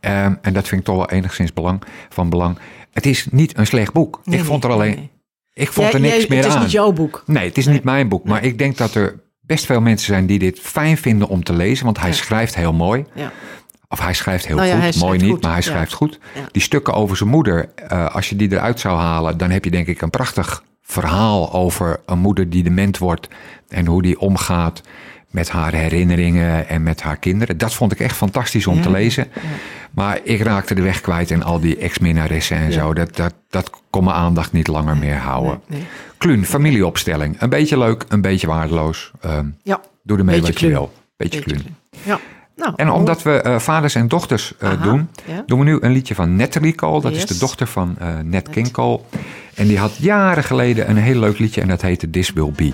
ehm, 0.00 0.34
en 0.42 0.52
dat 0.52 0.68
vind 0.68 0.80
ik 0.80 0.86
toch 0.86 0.96
wel 0.96 1.10
enigszins 1.10 1.52
belang, 1.52 1.82
van 2.08 2.30
belang. 2.30 2.58
Het 2.92 3.06
is 3.06 3.26
niet 3.30 3.58
een 3.58 3.66
slecht 3.66 3.92
boek. 3.92 4.20
Nee, 4.24 4.38
ik 4.38 4.44
vond 4.44 4.64
er 4.64 4.70
alleen, 4.70 4.94
nee. 4.94 5.10
ik 5.52 5.72
vond 5.72 5.92
er 5.94 6.00
niks 6.00 6.26
meer 6.26 6.38
Het 6.38 6.46
is 6.46 6.54
aan. 6.54 6.62
niet 6.62 6.70
jouw 6.70 6.92
boek. 6.92 7.22
Nee, 7.26 7.48
het 7.48 7.58
is 7.58 7.66
niet 7.66 7.84
mijn 7.84 8.08
boek. 8.08 8.24
Maar 8.24 8.44
ik 8.44 8.58
denk 8.58 8.76
dat 8.76 8.94
er 8.94 9.20
best 9.40 9.66
veel 9.66 9.80
mensen 9.80 10.06
zijn 10.06 10.26
die 10.26 10.38
dit 10.38 10.60
fijn 10.60 10.96
vinden 10.96 11.28
om 11.28 11.44
te 11.44 11.52
lezen. 11.52 11.84
Want 11.84 11.98
hij 12.00 12.08
Ja. 12.08 12.14
schrijft 12.14 12.54
heel 12.54 12.72
mooi. 12.72 13.04
Ja. 13.14 13.32
Of 13.88 14.00
hij 14.00 14.14
schrijft 14.14 14.46
heel 14.46 14.56
Nou 14.56 14.68
ja, 14.68 14.80
goed. 14.80 14.96
mooi 14.96 15.18
niet, 15.18 15.30
goed. 15.30 15.42
maar 15.42 15.52
hij 15.52 15.62
schrijft 15.62 15.92
goed. 15.92 16.18
Die 16.52 16.62
stukken 16.62 16.94
over 16.94 17.16
zijn 17.16 17.28
moeder, 17.28 17.68
eh, 17.74 18.06
als 18.14 18.28
je 18.28 18.36
die 18.36 18.52
eruit 18.52 18.80
zou 18.80 18.98
halen... 18.98 19.38
dan 19.38 19.50
heb 19.50 19.64
je 19.64 19.70
denk 19.70 19.86
ik 19.86 20.02
een 20.02 20.10
prachtig 20.10 20.64
verhaal 20.82 21.52
over 21.52 22.00
een 22.06 22.18
moeder 22.18 22.50
die 22.50 22.62
dement 22.62 22.98
wordt... 22.98 23.28
en 23.68 23.86
hoe 23.86 24.02
die 24.02 24.20
omgaat 24.20 24.80
met 25.30 25.48
haar 25.50 25.72
herinneringen 25.72 26.68
en 26.68 26.82
met 26.82 27.02
haar 27.02 27.16
kinderen. 27.16 27.58
Dat 27.58 27.74
vond 27.74 27.92
ik 27.92 28.00
echt 28.00 28.16
fantastisch 28.16 28.66
om 28.66 28.76
Ja, 28.76 28.82
te 28.82 28.90
lezen. 28.90 29.26
ja. 29.34 29.40
Maar 29.90 30.20
ik 30.22 30.40
raakte 30.42 30.74
de 30.74 30.82
weg 30.82 31.00
kwijt 31.00 31.30
en 31.30 31.42
al 31.42 31.60
die 31.60 31.76
ex-minnaressen 31.76 32.56
en 32.56 32.72
zo. 32.72 32.94
Dat, 32.94 33.16
dat, 33.16 33.34
dat 33.50 33.70
kon 33.90 34.04
mijn 34.04 34.16
aandacht 34.16 34.52
niet 34.52 34.66
langer 34.66 34.96
meer 34.96 35.16
houden. 35.16 35.60
Nee, 35.66 35.78
nee. 35.78 35.88
Kluun, 36.18 36.44
familieopstelling. 36.46 37.36
Een 37.40 37.48
beetje 37.48 37.78
leuk, 37.78 38.04
een 38.08 38.20
beetje 38.20 38.46
waardeloos. 38.46 39.10
Ehm, 39.20 39.46
Ja. 39.62 39.80
doe 40.02 40.18
ermee 40.18 40.34
Beetje 40.40 40.52
wat 40.52 40.60
je 40.60 40.68
wil. 40.68 40.92
Beetje, 41.16 41.38
Beetje 41.44 41.54
kluun. 41.60 41.76
Ja. 42.02 42.18
Nou, 42.56 42.72
En 42.76 42.90
omdat 42.90 43.22
we 43.22 43.40
eh, 43.40 43.58
vaders 43.58 43.94
en 43.94 44.08
dochters 44.08 44.54
eh, 44.58 44.68
Aha, 44.70 44.82
doen, 44.82 45.08
ja. 45.26 45.42
doen 45.46 45.58
we 45.58 45.64
nu 45.64 45.78
een 45.80 45.92
liedje 45.92 46.14
van 46.14 46.36
Natalie 46.36 46.74
Cole. 46.74 47.00
Dat 47.00 47.12
is 47.12 47.26
de 47.26 47.38
dochter 47.38 47.66
van 47.66 47.96
eh 47.98 48.08
Nat 48.24 48.50
King 48.50 48.70
Cole. 48.70 49.00
En 49.54 49.66
die 49.66 49.78
had 49.78 49.96
jaren 49.96 50.44
geleden 50.44 50.90
een 50.90 50.96
heel 50.96 51.20
leuk 51.20 51.38
liedje 51.38 51.60
en 51.60 51.68
dat 51.68 51.82
heette 51.82 52.10
This 52.10 52.30
Will 52.32 52.52
Be. 52.56 52.72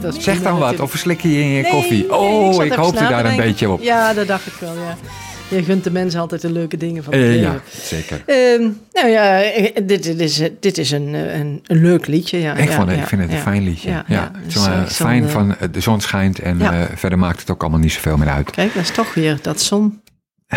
Dat 0.00 0.14
Zeg 0.22 0.42
dan 0.42 0.58
wat, 0.58 0.80
of 0.80 0.90
verslik 0.90 1.20
je 1.20 1.32
je 1.32 1.40
in 1.40 1.48
je 1.48 1.62
Nee, 1.62 1.70
koffie? 1.70 2.14
oh, 2.16 2.54
ik 2.54 2.60
even 2.72 2.76
hoopte 2.82 3.06
daar 3.08 3.24
een 3.24 3.36
beetje 3.36 3.70
op. 3.70 3.82
Ja, 3.82 4.14
dat 4.14 4.26
dacht 4.26 4.46
ik 4.46 4.52
wel, 4.60 4.72
ja. 4.74 4.96
Je 5.48 5.62
gunt 5.64 5.84
de 5.84 5.90
mensen 5.90 6.20
altijd 6.20 6.40
de 6.40 6.52
leuke 6.52 6.76
dingen 6.76 7.04
van 7.04 7.12
het 7.12 7.22
Eh, 7.22 7.40
ja, 7.40 7.60
zeker. 7.70 8.22
Ehm, 8.26 8.68
nou 8.92 9.08
ja, 9.08 9.42
eh, 9.42 9.70
dit, 9.86 10.02
dit 10.02 10.20
is, 10.20 10.42
dit 10.60 10.78
is 10.78 10.90
een, 10.90 11.14
een, 11.14 11.60
een 11.66 11.80
leuk 11.82 12.06
liedje. 12.06 12.38
Ja, 12.40 12.54
Ik, 12.54 12.68
ja, 12.68 12.74
vond, 12.74 12.86
het- 12.88 12.96
ja, 12.96 13.02
ik 13.02 13.08
vind 13.08 13.22
het 13.22 13.30
een 13.30 13.38
fijn 13.38 13.62
liedje. 13.62 14.02
Ja, 14.06 14.30
Dus, 14.46 14.66
fijn 14.96 15.28
van 15.28 15.54
de 15.70 15.80
zon 15.80 16.00
schijnt 16.00 16.38
en 16.38 16.60
verder 16.94 17.18
maakt 17.18 17.40
het 17.40 17.50
ook 17.50 17.60
allemaal 17.62 17.80
niet 17.80 17.92
zoveel 17.92 18.16
meer 18.16 18.28
uit. 18.28 18.50
Kijk, 18.50 18.74
dat 18.74 18.82
is 18.82 18.90
toch 18.90 19.14
weer 19.14 19.38
dat 19.42 19.60
zon. 19.60 20.00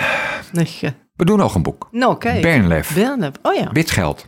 We 1.15 1.25
doen 1.25 1.37
nog 1.37 1.55
een 1.55 1.63
boek. 1.63 1.87
Nou, 1.91 2.17
kijk. 2.17 2.41
Bernlef. 2.41 2.93
Bernlef. 2.93 3.31
Oh 3.41 3.53
ja. 3.55 3.69
Wit 3.71 3.91
geld. 3.91 4.25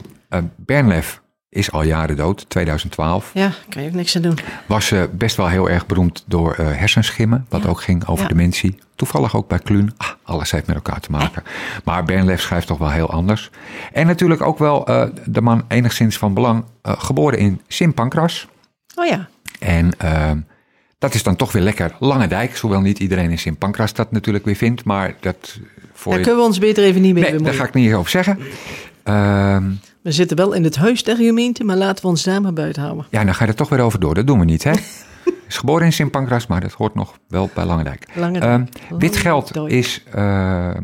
Bernlef 0.57 1.21
is 1.51 1.71
al 1.71 1.83
jaren 1.83 2.15
dood, 2.15 2.45
2012. 2.49 3.31
Ja, 3.33 3.51
kan 3.69 3.81
je 3.83 3.87
ook 3.89 3.93
niks 3.95 4.15
aan 4.15 4.21
doen. 4.21 4.37
Was 4.65 4.91
eh, 4.91 5.03
best 5.11 5.35
wel 5.35 5.47
heel 5.47 5.69
erg 5.69 5.85
beroemd 5.85 6.23
door 6.27 6.53
eh, 6.53 6.65
hersenschimmen, 6.71 7.45
wat 7.49 7.63
Ja. 7.63 7.69
ook 7.69 7.81
ging 7.81 8.05
over 8.07 8.23
Ja. 8.23 8.29
dementie. 8.29 8.77
Toevallig 8.95 9.35
ook 9.35 9.47
bij 9.47 9.59
Kluun. 9.59 9.93
Ah, 9.97 10.07
alles 10.23 10.51
heeft 10.51 10.67
met 10.67 10.75
elkaar 10.75 10.99
te 10.99 11.11
maken. 11.11 11.43
Maar 11.83 12.03
Bernlef 12.03 12.41
schrijft 12.41 12.67
toch 12.67 12.77
wel 12.77 12.89
heel 12.89 13.09
anders. 13.11 13.49
En 13.93 14.07
natuurlijk 14.07 14.41
ook 14.41 14.57
wel 14.59 14.85
eh, 14.87 15.03
de 15.25 15.41
man 15.41 15.63
enigszins 15.67 16.17
van 16.17 16.33
belang, 16.33 16.63
geboren 16.83 17.39
in 17.39 17.61
Sint 17.67 17.95
Pancras. 17.95 18.47
Oh 18.95 19.05
ja. 19.05 19.27
En 19.59 19.91
ehm, 19.97 20.39
dat 20.97 21.13
is 21.13 21.23
dan 21.23 21.35
toch 21.35 21.51
weer 21.51 21.61
lekker 21.63 21.95
Lange 21.99 22.27
Dijk. 22.27 22.57
Hoewel 22.57 22.81
niet 22.81 22.99
iedereen 22.99 23.29
in 23.31 23.39
Sint 23.39 23.57
Pancras 23.57 23.93
dat 23.93 24.11
natuurlijk 24.11 24.45
weer 24.45 24.55
vindt. 24.55 24.83
Maar 24.83 25.15
dat 25.19 25.59
voor 25.93 26.11
Daar 26.11 26.19
je... 26.21 26.25
kunnen 26.27 26.41
we 26.43 26.47
ons 26.49 26.59
beter 26.59 26.83
even 26.83 27.01
niet 27.01 27.13
mee 27.13 27.21
Nee, 27.23 27.31
daar 27.31 27.39
bemoeien. 27.41 27.59
ga 27.61 27.67
ik 27.67 27.73
niet 27.73 27.93
over 27.93 28.11
zeggen. 28.11 28.39
Ehm, 29.03 29.71
We 30.03 30.11
zitten 30.11 30.37
wel 30.37 30.53
in 30.53 30.63
het 30.63 30.75
huis 30.75 31.03
der 31.03 31.15
gemeente, 31.15 31.63
maar 31.63 31.75
laten 31.77 32.03
we 32.03 32.09
ons 32.09 32.23
daar 32.23 32.41
maar 32.41 32.53
buiten 32.53 32.81
houden. 32.81 33.05
Ja, 33.09 33.23
dan 33.23 33.35
ga 33.35 33.43
je 33.43 33.49
er 33.49 33.55
toch 33.57 33.69
weer 33.69 33.79
over 33.79 33.99
door. 33.99 34.13
Dat 34.13 34.27
doen 34.27 34.39
we 34.39 34.45
niet, 34.45 34.63
hè? 34.63 34.71
is 35.47 35.57
geboren 35.57 35.85
in 35.85 35.93
Sint 35.93 36.11
Pancras, 36.11 36.47
maar 36.47 36.61
dat 36.61 36.71
hoort 36.71 36.95
nog 36.95 37.17
wel 37.27 37.49
bij 37.53 37.65
Langendijk. 37.65 38.05
Langendijk. 38.15 38.69
Ehm, 38.89 38.97
Wit 38.99 39.17
geld 39.17 39.55
is 39.67 40.03
ehm, 40.11 40.83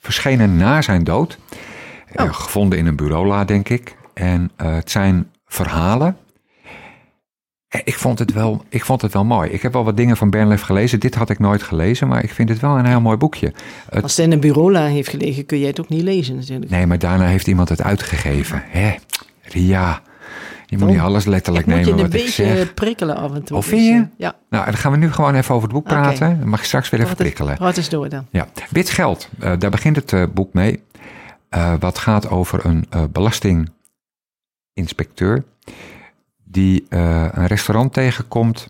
verschenen 0.00 0.56
na 0.56 0.82
zijn 0.82 1.04
dood. 1.04 1.38
Eh, 2.12 2.24
Oh. 2.24 2.32
gevonden 2.34 2.78
in 2.78 2.86
een 2.86 2.96
bureaula, 2.96 3.44
denk 3.44 3.68
ik. 3.68 3.96
En 4.14 4.50
eh, 4.56 4.74
het 4.74 4.90
zijn 4.90 5.30
verhalen. 5.46 6.16
Eh, 7.68 7.80
Ik 7.84 7.94
vond, 7.94 8.18
het 8.18 8.32
wel, 8.32 8.64
ik 8.68 8.84
vond 8.84 9.02
het 9.02 9.12
wel 9.12 9.24
mooi. 9.24 9.50
Ik 9.50 9.62
heb 9.62 9.72
wel 9.72 9.84
wat 9.84 9.96
dingen 9.96 10.16
van 10.16 10.30
Bernlef 10.30 10.60
gelezen. 10.60 11.00
Dit 11.00 11.14
had 11.14 11.30
ik 11.30 11.38
nooit 11.38 11.62
gelezen, 11.62 12.08
maar 12.08 12.22
ik 12.24 12.30
vind 12.32 12.48
het 12.48 12.60
wel 12.60 12.78
een 12.78 12.86
heel 12.86 13.00
mooi 13.00 13.16
boekje. 13.16 13.52
Het- 13.90 14.02
Als 14.02 14.16
het 14.16 14.26
in 14.26 14.32
een 14.32 14.40
bureaula 14.40 14.84
heeft 14.86 15.08
gelegen, 15.08 15.46
kun 15.46 15.58
jij 15.58 15.68
het 15.68 15.80
ook 15.80 15.88
niet 15.88 16.02
lezen 16.02 16.36
natuurlijk. 16.36 16.70
nee, 16.70 16.86
maar 16.86 16.98
daarna 16.98 17.26
heeft 17.26 17.46
iemand 17.46 17.68
het 17.68 17.82
uitgegeven. 17.82 18.62
Hè? 18.66 18.94
Ria, 19.42 20.02
je 20.66 20.78
moet 20.78 20.88
niet 20.88 20.98
alles 20.98 21.24
letterlijk 21.24 21.66
ik 21.66 21.72
moet 21.74 21.84
je 21.84 21.90
nemen 21.90 22.04
een 22.04 22.10
wat 22.10 22.20
beetje 22.20 22.44
zeg. 22.44 22.74
prikkelen 22.74 23.16
af 23.16 23.34
en 23.34 23.44
toe. 23.44 23.56
Oh, 23.56 23.62
vind 23.62 23.84
je? 23.86 23.92
Dus, 23.92 24.00
eh, 24.02 24.06
ja, 24.16 24.34
Nou, 24.50 24.64
dan 24.64 24.74
gaan 24.74 24.92
we 24.92 24.98
nu 24.98 25.12
gewoon 25.12 25.34
even 25.34 25.54
over 25.54 25.68
het 25.68 25.76
boek 25.76 25.86
praten. 25.86 26.38
Dan 26.38 26.48
mag 26.48 26.60
je 26.60 26.66
straks 26.66 26.90
weer 26.90 27.00
even 27.00 27.16
prikkelen. 27.16 27.56
praat 27.56 27.76
eens 27.76 27.88
door 27.88 28.08
dan. 28.08 28.26
Ja, 28.30 28.48
wit 28.70 28.90
geld. 28.90 29.28
eh, 29.38 29.52
daar 29.58 29.70
begint 29.70 29.96
het 30.10 30.34
boek 30.34 30.52
mee. 30.52 30.82
Wat 31.78 31.98
gaat 31.98 32.30
over 32.30 32.64
een 32.66 32.84
belastinginspecteur 33.12 35.44
die 36.50 36.86
eh, 36.88 37.26
een 37.30 37.46
restaurant 37.46 37.92
tegenkomt 37.92 38.68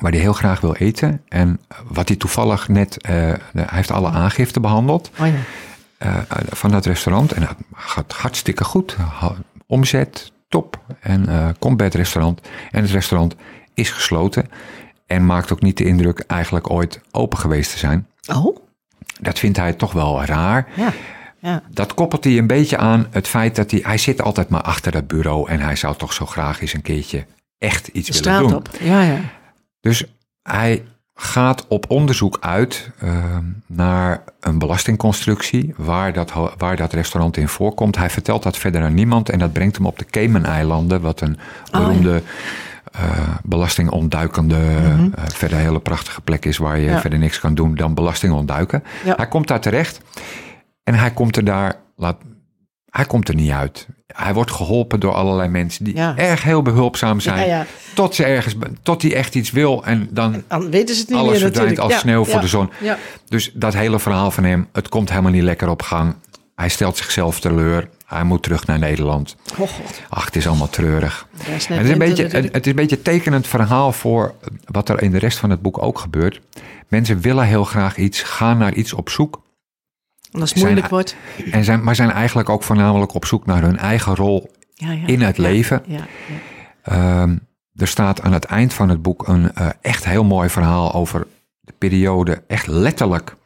waar 0.00 0.12
hij 0.12 0.20
heel 0.20 0.32
graag 0.32 0.60
wil 0.60 0.74
eten. 0.74 1.22
En 1.28 1.60
wat 1.88 2.08
hij 2.08 2.16
toevallig 2.16 2.68
net, 2.68 3.00
eh, 3.02 3.12
hij 3.52 3.66
heeft 3.70 3.90
alle 3.90 4.10
aangiften 4.10 4.62
behandeld 4.62 5.10
Oh 5.20 5.26
ja. 5.26 5.32
eh, 5.98 6.16
van 6.48 6.70
dat 6.70 6.86
restaurant. 6.86 7.32
En 7.32 7.40
dat 7.40 7.54
gaat 7.74 8.12
hartstikke 8.12 8.64
goed. 8.64 8.96
Omzet, 9.66 10.32
top. 10.48 10.80
En 11.00 11.54
komt 11.58 11.76
bij 11.76 11.86
het 11.86 11.94
restaurant. 11.94 12.40
En 12.70 12.82
het 12.82 12.90
restaurant 12.90 13.34
is 13.74 13.90
gesloten. 13.90 14.48
En 15.06 15.26
maakt 15.26 15.52
ook 15.52 15.62
niet 15.62 15.76
de 15.76 15.84
indruk 15.84 16.18
eigenlijk 16.18 16.70
ooit 16.70 17.00
open 17.10 17.38
geweest 17.38 17.70
te 17.72 17.78
zijn. 17.78 18.06
Oh, 18.34 18.56
Dat 19.20 19.38
vindt 19.38 19.56
hij 19.56 19.72
toch 19.72 19.92
wel 19.92 20.24
raar. 20.24 20.68
ja. 20.76 20.92
Ja. 21.46 21.62
Dat 21.70 21.94
koppelt 21.94 22.24
hij 22.24 22.38
een 22.38 22.46
beetje 22.46 22.76
aan 22.76 23.06
het 23.10 23.28
feit 23.28 23.56
dat 23.56 23.70
hij... 23.70 23.80
Hij 23.82 23.98
zit 23.98 24.22
altijd 24.22 24.48
maar 24.48 24.62
achter 24.62 24.92
dat 24.92 25.06
bureau 25.06 25.48
en 25.50 25.60
hij 25.60 25.76
zou 25.76 25.96
toch 25.96 26.12
zo 26.12 26.26
graag 26.26 26.60
eens 26.60 26.72
een 26.72 26.82
keertje 26.82 27.24
echt 27.58 27.86
iets 27.88 28.20
De 28.20 28.30
willen 28.30 28.42
doen. 28.48 28.54
op. 28.56 28.68
Ja, 28.80 29.02
ja. 29.02 29.18
Dus 29.80 30.04
hij 30.42 30.84
gaat 31.14 31.64
op 31.68 31.90
onderzoek 31.90 32.38
uit 32.40 32.90
eh, 32.98 33.36
naar 33.66 34.22
een 34.40 34.58
belastingconstructie 34.58 35.74
waar 35.76 36.12
dat, 36.12 36.32
waar 36.56 36.76
dat 36.76 36.92
restaurant 36.92 37.36
in 37.36 37.48
voorkomt. 37.48 37.96
Hij 37.96 38.10
vertelt 38.10 38.42
dat 38.42 38.56
verder 38.56 38.82
aan 38.82 38.94
niemand 38.94 39.28
en 39.28 39.38
dat 39.38 39.52
brengt 39.52 39.76
hem 39.76 39.86
op 39.86 39.98
de 39.98 40.04
Cayman-eilanden, 40.04 41.00
wat 41.00 41.20
een 41.20 41.38
beroemde 41.70 42.22
eh, 42.92 43.34
belastingontduikende, 43.42 44.56
eh, 45.14 45.24
verder 45.26 45.58
een 45.58 45.64
hele 45.64 45.80
prachtige 45.80 46.20
plek 46.20 46.44
is 46.44 46.56
waar 46.58 46.78
je 46.78 46.90
Ja. 46.90 47.00
verder 47.00 47.18
niks 47.18 47.40
kan 47.40 47.54
doen 47.54 47.74
dan 47.74 47.94
belasting 47.94 48.32
ontduiken. 48.32 48.82
Ja. 49.04 49.14
Hij 49.16 49.28
komt 49.28 49.48
daar 49.48 49.60
terecht 49.60 50.00
en 50.86 50.94
hij 50.94 51.10
komt 51.10 51.36
er 51.36 51.44
daar, 51.44 51.76
laat, 51.96 52.16
hij 52.90 53.04
komt 53.04 53.28
er 53.28 53.34
niet 53.34 53.50
uit. 53.50 53.86
Hij 54.06 54.34
wordt 54.34 54.50
geholpen 54.50 55.00
door 55.00 55.14
allerlei 55.14 55.48
mensen 55.48 55.84
die 55.84 55.96
Ja. 55.96 56.16
erg 56.16 56.42
heel 56.42 56.62
behulpzaam 56.62 57.20
zijn. 57.20 57.38
Ja, 57.48 57.56
ja. 57.56 57.66
Tot, 57.94 58.14
ze 58.14 58.24
ergens, 58.24 58.54
tot 58.82 59.02
hij 59.02 59.14
echt 59.14 59.34
iets 59.34 59.50
wil 59.50 59.84
en 59.84 60.08
dan 60.10 60.42
Dan 60.48 60.70
weten 60.70 60.94
ze 60.94 61.00
het 61.00 61.10
niet 61.10 61.18
alles 61.18 61.30
meer 61.30 61.40
verdwijnt 61.40 61.68
natuurlijk. 61.68 61.92
als 61.92 62.00
sneeuw 62.00 62.24
voor 62.24 62.40
de 62.40 62.46
zon. 62.46 62.70
Dus 63.28 63.50
dat 63.54 63.74
hele 63.74 63.98
verhaal 63.98 64.30
van 64.30 64.44
hem, 64.44 64.68
het 64.72 64.88
komt 64.88 65.08
helemaal 65.10 65.30
niet 65.30 65.42
lekker 65.42 65.68
op 65.68 65.82
gang. 65.82 66.14
Hij 66.54 66.68
stelt 66.68 66.96
zichzelf 66.96 67.40
teleur. 67.40 67.88
Hij 68.06 68.24
moet 68.24 68.42
terug 68.42 68.66
naar 68.66 68.78
Nederland. 68.78 69.36
Oh 69.52 69.56
god. 69.56 70.02
Ach, 70.08 70.24
het 70.24 70.36
is 70.36 70.46
allemaal 70.48 70.70
treurig. 70.70 71.26
Is 71.56 71.66
het, 71.66 71.80
is 71.80 71.90
een 71.90 71.98
beetje, 71.98 72.26
het 72.26 72.66
is 72.66 72.70
een 72.70 72.76
beetje 72.76 73.02
tekenend 73.02 73.46
verhaal 73.46 73.92
voor 73.92 74.34
wat 74.64 74.88
er 74.88 75.02
in 75.02 75.10
de 75.10 75.18
rest 75.18 75.38
van 75.38 75.50
het 75.50 75.62
boek 75.62 75.82
ook 75.82 75.98
gebeurt. 75.98 76.40
Mensen 76.88 77.20
willen 77.20 77.44
heel 77.44 77.64
graag 77.64 77.96
iets, 77.96 78.22
gaan 78.22 78.58
naar 78.58 78.74
iets 78.74 78.92
op 78.92 79.08
zoek. 79.08 79.44
En 80.36 80.40
als 80.40 80.50
het 80.50 80.58
zijn- 80.58 80.72
moeilijk 80.72 80.92
wordt. 80.92 81.16
En 81.50 81.64
zijn, 81.64 81.84
maar 81.84 81.94
zijn 81.94 82.10
eigenlijk 82.10 82.48
ook 82.48 82.62
voornamelijk 82.62 83.14
op 83.14 83.24
zoek 83.24 83.46
naar 83.46 83.62
hun 83.62 83.78
eigen 83.78 84.14
rol 84.14 84.50
Ja, 84.74 84.90
ja. 84.92 85.06
in 85.06 85.20
het 85.20 85.38
leven. 85.38 85.82
Ja, 85.86 85.96
ja. 85.96 86.02
Ehm, 86.82 87.36
er 87.74 87.86
staat 87.88 88.20
aan 88.22 88.32
het 88.32 88.44
eind 88.44 88.74
van 88.74 88.88
het 88.88 89.02
boek 89.02 89.28
een 89.28 89.52
eh, 89.54 89.68
echt 89.80 90.04
heel 90.04 90.24
mooi 90.24 90.48
verhaal 90.48 90.92
over 90.94 91.26
de 91.60 91.72
periode, 91.78 92.42
echt 92.46 92.66
letterlijk 92.66 93.36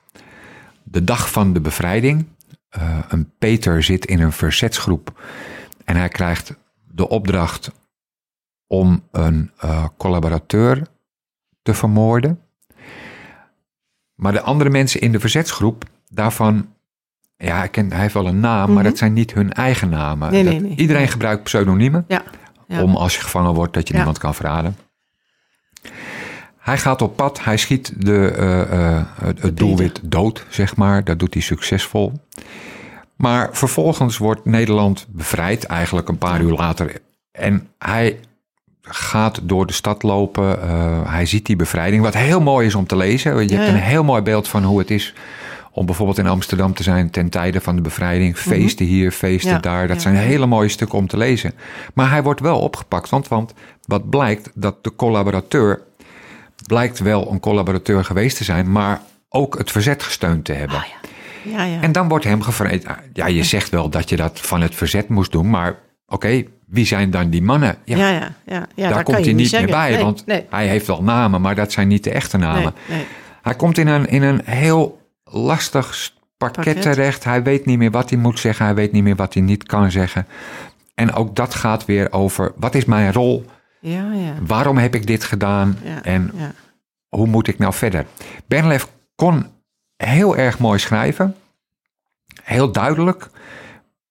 de 0.82 1.04
dag 1.04 1.30
van 1.30 1.52
de 1.52 1.60
bevrijding. 1.60 2.26
Eh, 2.68 2.98
een 3.08 3.30
Peter 3.38 3.82
zit 3.82 4.06
in 4.06 4.20
een 4.20 4.32
verzetsgroep 4.32 5.20
en 5.84 5.96
hij 5.96 6.08
krijgt 6.08 6.54
de 6.94 7.08
opdracht 7.08 7.70
om 8.66 9.02
een 9.10 9.50
eh, 9.58 9.86
collaborateur 9.96 10.86
te 11.62 11.74
vermoorden. 11.74 12.40
Maar 14.14 14.32
de 14.32 14.40
andere 14.42 14.70
mensen 14.70 15.00
in 15.00 15.12
de 15.12 15.20
verzetsgroep, 15.20 15.84
daarvan, 16.08 16.74
ja, 17.40 17.56
hij, 17.56 17.68
kent, 17.68 17.92
hij 17.92 18.00
heeft 18.00 18.14
wel 18.14 18.26
een 18.26 18.40
naam, 18.40 18.66
maar 18.66 18.74
Mhm. 18.82 18.84
dat 18.84 18.98
zijn 18.98 19.12
niet 19.12 19.32
hun 19.34 19.52
eigen 19.52 19.88
namen. 19.88 20.30
Nee, 20.32 20.42
nee, 20.42 20.60
nee. 20.60 20.74
Iedereen 20.76 21.08
gebruikt 21.08 21.42
pseudoniemen 21.42 22.04
Ja, 22.08 22.22
ja. 22.66 22.82
om 22.82 22.96
als 22.96 23.14
je 23.14 23.20
gevangen 23.20 23.54
wordt 23.54 23.72
dat 23.74 23.82
je 23.86 23.92
Ja. 23.92 23.98
niemand 23.98 24.18
kan 24.18 24.34
verraden. 24.34 24.76
Hij 26.58 26.78
gaat 26.78 27.02
op 27.02 27.16
pad, 27.16 27.44
hij 27.44 27.56
schiet 27.56 27.92
de, 27.96 28.28
eh, 28.30 28.60
eh, 28.96 29.02
het, 29.22 29.42
het 29.42 29.56
doelwit 29.56 30.00
dood, 30.02 30.46
zeg 30.48 30.76
maar. 30.76 31.04
Dat 31.04 31.18
doet 31.18 31.34
hij 31.34 31.42
succesvol. 31.42 32.12
Maar 33.16 33.48
vervolgens 33.52 34.18
wordt 34.18 34.44
Nederland 34.44 35.06
bevrijd, 35.08 35.64
eigenlijk 35.64 36.08
een 36.08 36.18
paar 36.18 36.40
uur 36.40 36.52
later. 36.52 36.92
En 37.32 37.68
hij 37.78 38.18
gaat 38.82 39.40
door 39.42 39.66
de 39.66 39.72
stad 39.72 40.02
lopen. 40.02 40.62
eh, 40.62 41.12
hij 41.12 41.26
ziet 41.26 41.46
die 41.46 41.56
bevrijding, 41.56 42.02
wat 42.02 42.14
heel 42.14 42.40
mooi 42.40 42.66
is 42.66 42.74
om 42.74 42.86
te 42.86 42.96
lezen. 42.96 43.48
Je 43.48 43.56
hebt 43.56 43.68
een 43.68 43.74
heel 43.74 44.04
mooi 44.04 44.22
beeld 44.22 44.48
van 44.48 44.64
hoe 44.64 44.78
het 44.78 44.90
is 44.90 45.14
om 45.70 45.86
bijvoorbeeld 45.86 46.18
in 46.18 46.26
Amsterdam 46.26 46.74
te 46.74 46.82
zijn 46.82 47.10
ten 47.10 47.28
tijde 47.28 47.60
van 47.60 47.76
de 47.76 47.82
bevrijding. 47.82 48.36
Feesten 48.38 48.86
hier, 48.86 49.12
feesten 49.12 49.50
Ja, 49.50 49.58
daar. 49.58 49.86
Dat 49.86 49.96
ja. 49.96 50.02
zijn 50.02 50.14
hele 50.14 50.46
mooie 50.46 50.68
stukken 50.68 50.98
om 50.98 51.06
te 51.06 51.16
lezen. 51.16 51.52
Maar 51.94 52.10
hij 52.10 52.22
wordt 52.22 52.40
wel 52.40 52.58
opgepakt, 52.58 53.08
want, 53.08 53.28
want 53.28 53.54
wat 53.86 54.10
blijkt, 54.10 54.50
dat 54.54 54.84
de 54.84 54.94
collaborateur 54.94 55.82
blijkt 56.66 56.98
wel 56.98 57.30
een 57.30 57.40
collaborateur 57.40 58.04
geweest 58.04 58.36
te 58.36 58.44
zijn, 58.44 58.72
maar 58.72 59.00
ook 59.28 59.58
het 59.58 59.70
verzet 59.70 60.02
gesteund 60.02 60.44
te 60.44 60.52
hebben. 60.52 60.84
Ja, 61.44 61.64
ja. 61.64 61.80
En 61.80 61.92
dan 61.92 62.08
wordt 62.08 62.24
hem 62.24 62.42
gevraagd, 62.42 62.86
ja, 63.12 63.26
je 63.26 63.44
zegt 63.44 63.70
wel 63.70 63.88
dat 63.88 64.08
je 64.08 64.16
dat 64.16 64.40
van 64.40 64.60
het 64.60 64.74
verzet 64.74 65.08
moest 65.08 65.32
doen, 65.32 65.50
maar 65.50 65.78
oké, 66.06 66.42
wie 66.66 66.86
zijn 66.86 67.10
dan 67.10 67.30
die 67.30 67.42
mannen? 67.42 67.76
Ja, 67.84 67.96
ja, 67.96 68.12
ja, 68.12 68.32
ja, 68.46 68.66
daar 68.74 68.92
dat 68.92 69.02
komt 69.02 69.24
hij 69.24 69.34
niet 69.34 69.48
zeggen. 69.48 69.68
meer 69.68 69.78
bij, 69.78 69.90
Nee, 69.90 70.02
want 70.04 70.26
nee, 70.26 70.46
hij 70.50 70.66
heeft 70.66 70.86
wel 70.86 71.02
namen, 71.02 71.40
maar 71.40 71.54
dat 71.54 71.72
zijn 71.72 71.88
niet 71.88 72.04
de 72.04 72.10
echte 72.10 72.36
namen. 72.36 72.74
nee. 72.88 73.04
Hij 73.42 73.54
komt 73.54 73.78
in 73.78 73.86
een, 73.86 74.06
in 74.06 74.22
een 74.22 74.40
heel 74.44 74.99
lastig 75.30 76.12
parket, 76.36 76.64
Parket. 76.64 76.82
terecht. 76.82 77.24
Hij 77.24 77.42
weet 77.42 77.66
niet 77.66 77.78
meer 77.78 77.90
wat 77.90 78.10
hij 78.10 78.18
moet 78.18 78.38
zeggen. 78.38 78.64
Hij 78.64 78.74
weet 78.74 78.92
niet 78.92 79.02
meer 79.02 79.16
wat 79.16 79.34
hij 79.34 79.42
niet 79.42 79.62
kan 79.62 79.90
zeggen. 79.90 80.26
En 80.94 81.12
ook 81.12 81.36
dat 81.36 81.54
gaat 81.54 81.84
weer 81.84 82.12
over, 82.12 82.52
wat 82.56 82.74
is 82.74 82.84
mijn 82.84 83.12
rol? 83.12 83.44
Ja, 83.80 84.12
ja. 84.12 84.34
Waarom 84.46 84.78
heb 84.78 84.94
ik 84.94 85.06
dit 85.06 85.24
gedaan? 85.24 85.78
ja, 85.84 86.02
En 86.02 86.32
hoe 87.08 87.26
moet 87.26 87.48
ik 87.48 87.58
nou 87.58 87.72
verder? 87.74 88.06
Bernlef 88.46 88.88
kon 89.14 89.46
heel 89.96 90.36
erg 90.36 90.58
mooi 90.58 90.78
schrijven. 90.78 91.36
Heel 92.42 92.72
duidelijk. 92.72 93.28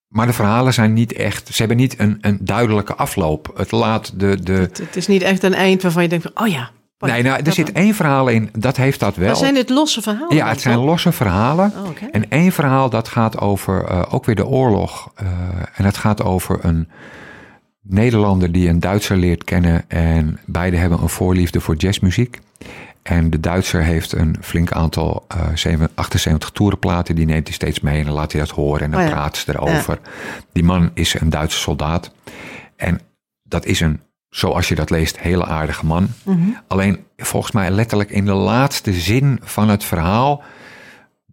Maar 0.08 0.26
de 0.26 0.34
verhalen 0.34 0.74
zijn 0.74 0.94
niet 0.94 1.14
echt... 1.14 1.48
Ze 1.48 1.58
hebben 1.58 1.78
niet 1.78 2.00
een, 2.00 2.18
een 2.22 2.38
duidelijke 2.42 2.96
afloop. 2.96 3.52
Het 3.56 3.72
laat 3.72 4.20
de... 4.20 4.40
de 4.44 4.52
Het, 4.52 4.78
het 4.78 4.96
is 4.96 5.08
niet 5.08 5.22
echt 5.22 5.44
een 5.44 5.54
eind 5.54 5.82
waarvan 5.82 6.04
je 6.04 6.10
denkt 6.10 6.30
van, 6.34 6.46
oh 6.46 6.52
ja. 6.52 6.72
Nee, 7.00 7.24
nou, 7.24 7.42
er 7.44 7.52
zit 7.54 7.72
één 7.72 7.94
verhaal 7.94 8.28
in. 8.28 8.50
Dat 8.58 8.78
heeft 8.78 9.00
dat 9.00 9.16
wel. 9.16 9.28
Maar 9.28 9.36
zijn 9.36 9.54
dit 9.54 9.70
losse 9.70 10.02
verhalen? 10.02 10.36
Ja, 10.36 10.50
het 10.50 10.62
zijn 10.62 10.76
toch? 10.76 10.86
losse 10.86 11.12
verhalen. 11.12 11.74
Oh. 11.78 11.88
En 12.12 12.30
één 12.30 12.52
verhaal 12.52 12.90
dat 12.90 13.08
gaat 13.08 13.40
over 13.40 13.84
eh, 13.86 14.02
ook 14.10 14.26
weer 14.26 14.36
de 14.36 14.46
oorlog. 14.48 15.12
Eh, 15.16 15.28
en 15.76 15.86
het 15.86 15.98
gaat 15.98 16.24
over 16.24 16.60
een 16.62 16.88
Nederlander 17.82 18.52
die 18.52 18.70
een 18.70 18.80
Duitser 18.80 19.18
leert 19.18 19.44
kennen. 19.44 19.90
En 19.90 20.40
beide 20.46 20.78
hebben 20.78 21.02
een 21.02 21.10
voorliefde 21.10 21.60
voor 21.60 21.76
jazzmuziek. 21.76 22.40
En 23.02 23.30
de 23.30 23.40
Duitser 23.40 23.84
heeft 23.84 24.12
een 24.12 24.36
flink 24.42 24.72
aantal 24.72 25.26
eh, 25.28 25.48
zeven- 25.54 25.90
78 25.96 26.50
toerenplaten. 26.50 27.16
Die 27.16 27.26
neemt 27.26 27.48
hij 27.48 27.56
steeds 27.56 27.80
mee 27.80 28.00
en 28.00 28.06
dan 28.06 28.14
laat 28.14 28.32
hij 28.32 28.42
dat 28.42 28.50
horen. 28.50 28.82
En 28.82 28.92
dan 28.92 29.00
Oh 29.02 29.06
ja. 29.08 29.12
praat 29.14 29.38
ze 29.38 29.54
erover. 29.54 30.00
Die 30.52 30.64
man 30.64 30.92
is 30.94 31.20
een 31.20 31.30
Duitse 31.30 31.58
soldaat. 31.58 32.12
En 32.76 33.00
dat 33.44 33.66
is 33.66 33.80
een, 33.80 34.02
zoals 34.30 34.68
je 34.68 34.76
dat 34.76 34.90
leest, 34.90 35.20
hele 35.20 35.46
aardige 35.46 35.86
man. 35.86 36.08
Mhm. 36.24 36.40
Alleen 36.68 37.04
volgens 37.18 37.52
mij 37.54 37.70
letterlijk 37.70 38.10
in 38.10 38.26
de 38.26 38.34
laatste 38.34 38.94
zin 38.94 39.40
van 39.44 39.70
het 39.70 39.84
verhaal 39.84 40.44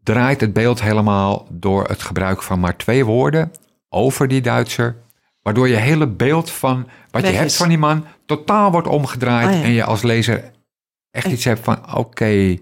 draait 0.02 0.40
het 0.40 0.52
beeld 0.52 0.82
helemaal 0.82 1.46
door 1.50 1.84
het 1.88 2.02
gebruik 2.02 2.42
van 2.42 2.60
maar 2.60 2.76
twee 2.76 3.04
woorden 3.04 3.50
over 3.88 4.28
die 4.28 4.40
Duitser. 4.40 4.96
Waardoor 5.42 5.68
je 5.68 5.76
hele 5.76 6.06
beeld 6.06 6.50
van 6.50 6.86
wat 7.10 7.22
Weg 7.22 7.30
je 7.30 7.36
hebt 7.36 7.50
is. 7.50 7.56
van 7.56 7.68
die 7.68 7.78
man 7.78 8.04
totaal 8.26 8.70
wordt 8.70 8.88
omgedraaid. 8.88 9.54
Ja. 9.56 9.62
En 9.62 9.70
je 9.70 9.84
als 9.84 10.02
lezer 10.02 10.50
echt 11.10 11.26
iets 11.26 11.44
hebt 11.44 11.60
van 11.64 11.94
oké, 11.96 12.56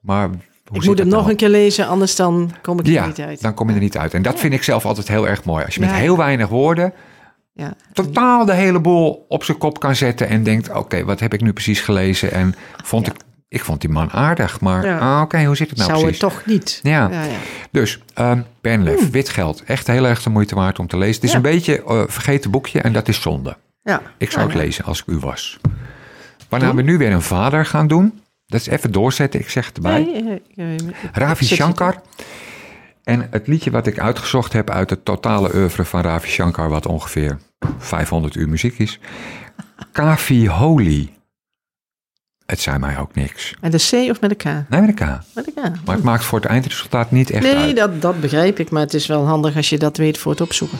maar 0.00 0.30
ik 0.30 0.38
zit 0.64 0.72
moet 0.72 0.84
hem 0.84 0.96
dat 0.96 1.06
nog 1.06 1.14
nou? 1.18 1.30
een 1.30 1.36
keer 1.36 1.48
lezen, 1.48 1.86
anders 1.86 2.16
dan 2.16 2.50
kom 2.62 2.78
ik 2.78 2.86
er 2.86 2.92
Ja, 2.92 3.06
niet 3.06 3.20
uit. 3.20 3.42
dan 3.42 3.54
kom 3.54 3.68
je 3.68 3.74
er 3.74 3.80
niet 3.80 3.96
uit. 3.98 4.14
En 4.14 4.22
dat 4.22 4.38
vind 4.40 4.52
ik 4.52 4.62
zelf 4.62 4.84
altijd 4.86 5.08
heel 5.08 5.28
erg 5.28 5.44
mooi. 5.44 5.64
Als 5.64 5.74
je 5.74 5.80
met 5.80 5.90
Ja. 5.90 5.96
heel 5.96 6.16
weinig 6.16 6.48
woorden 6.48 6.92
Ja. 7.58 7.72
totaal 7.92 8.44
de 8.44 8.52
hele 8.54 8.80
boel 8.80 9.24
op 9.28 9.44
zijn 9.44 9.58
kop 9.58 9.80
kan 9.80 9.96
zetten 9.96 10.28
en 10.28 10.42
denkt: 10.42 10.70
oké, 10.70 11.04
wat 11.04 11.20
heb 11.20 11.34
ik 11.34 11.40
nu 11.40 11.52
precies 11.52 11.80
gelezen? 11.80 12.32
En 12.32 12.54
vond 12.84 13.06
Ja. 13.06 13.12
ik, 13.12 13.18
ik 13.48 13.64
vond 13.64 13.80
die 13.80 13.90
man 13.90 14.10
aardig, 14.10 14.60
maar 14.60 14.84
Ja. 14.86 14.98
ah, 14.98 15.20
oké, 15.22 15.44
hoe 15.44 15.56
zit 15.56 15.68
het 15.68 15.78
nou 15.78 15.90
Zou 15.90 16.02
precies? 16.02 16.20
het 16.20 16.30
toch 16.32 16.46
niet? 16.46 16.80
Ja. 16.82 17.08
ja, 17.10 17.22
ja. 17.22 17.36
Dus 17.70 17.98
um, 18.18 18.44
Wit 19.10 19.28
Geld, 19.28 19.62
echt 19.66 19.86
heel 19.86 20.06
erg 20.06 20.22
de 20.22 20.30
moeite 20.30 20.54
waard 20.54 20.78
om 20.78 20.86
te 20.86 20.96
lezen. 20.98 21.14
Het 21.14 21.24
is 21.24 21.32
een 21.32 21.42
beetje 21.42 21.84
eh, 21.84 22.02
vergeten 22.06 22.50
boekje 22.50 22.80
en 22.80 22.92
dat 22.92 23.08
is 23.08 23.20
zonde. 23.20 23.56
ja. 23.82 24.02
Ik 24.18 24.30
zou 24.30 24.46
het 24.46 24.54
lezen 24.56 24.84
als 24.84 25.00
ik 25.00 25.06
u 25.06 25.18
was. 25.18 25.58
Waarna 26.48 26.74
we 26.74 26.82
nu 26.82 26.98
weer 26.98 27.12
een 27.12 27.22
vader 27.22 27.66
gaan 27.66 27.86
doen. 27.86 28.20
Dat 28.46 28.60
is 28.60 28.66
even 28.66 28.92
doorzetten, 28.92 29.40
ik 29.40 29.50
zeg 29.50 29.66
het 29.66 29.76
erbij. 29.76 30.40
Nee, 30.54 30.82
Ravi 31.12 31.44
Shankar. 31.44 32.00
En 33.04 33.26
het 33.30 33.46
liedje 33.46 33.70
wat 33.70 33.86
ik 33.86 33.98
uitgezocht 33.98 34.52
heb 34.52 34.70
uit 34.70 34.90
het 34.90 35.04
totale 35.04 35.54
oeuvre 35.54 35.84
van 35.84 36.00
Ravi 36.00 36.28
Shankar, 36.28 36.68
wat 36.68 36.86
ongeveer 36.86 37.38
500 37.78 38.34
uur 38.34 38.48
muziek 38.48 38.78
is. 38.78 38.98
Kavi 39.92 40.48
Holy. 40.48 41.12
Het 42.46 42.60
zei 42.60 42.78
mij 42.78 42.98
ook 42.98 43.14
niks. 43.14 43.54
Met 43.60 43.72
een 43.92 44.06
C 44.06 44.10
of 44.10 44.20
met 44.20 44.30
een 44.30 44.36
K? 44.36 44.44
Nee, 44.70 44.80
met 44.80 44.88
een 44.88 44.94
K. 44.94 45.20
Met 45.34 45.46
een 45.46 45.52
K. 45.52 45.84
Maar 45.84 45.94
het 45.94 46.04
maakt 46.04 46.24
voor 46.24 46.40
het 46.40 46.48
eindresultaat 46.48 47.10
niet 47.10 47.30
echt 47.30 47.42
Nee, 47.42 47.56
uit. 47.56 47.76
dat, 47.76 48.02
dat 48.02 48.20
begrijp 48.20 48.58
ik, 48.58 48.70
maar 48.70 48.82
het 48.82 48.94
is 48.94 49.06
wel 49.06 49.26
handig 49.26 49.56
als 49.56 49.68
je 49.68 49.78
dat 49.78 49.96
weet 49.96 50.18
voor 50.18 50.32
het 50.32 50.40
opzoeken. 50.40 50.78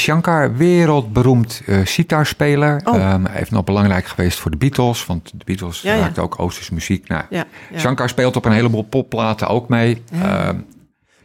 Shankar, 0.00 0.56
wereldberoemd 0.56 1.62
eh 1.66 1.78
sitarspeler. 1.84 2.80
Oh. 2.84 2.94
Ehm, 2.96 3.24
hij 3.24 3.36
heeft 3.36 3.50
nog 3.50 3.64
belangrijk 3.64 4.06
geweest 4.06 4.38
voor 4.38 4.50
de 4.50 4.56
Beatles. 4.56 5.06
Want 5.06 5.30
de 5.34 5.44
Beatles 5.44 5.80
Ja, 5.82 6.10
ook 6.20 6.38
Oosterse 6.40 6.74
muziek. 6.74 7.08
Nou, 7.08 7.22
Ja. 7.30 7.44
Shankar 7.76 8.08
speelt 8.08 8.36
op 8.36 8.44
een 8.44 8.52
heleboel 8.52 8.82
popplaten 8.82 9.48
ook 9.48 9.68
mee. 9.68 10.02
Ehm, 10.12 10.56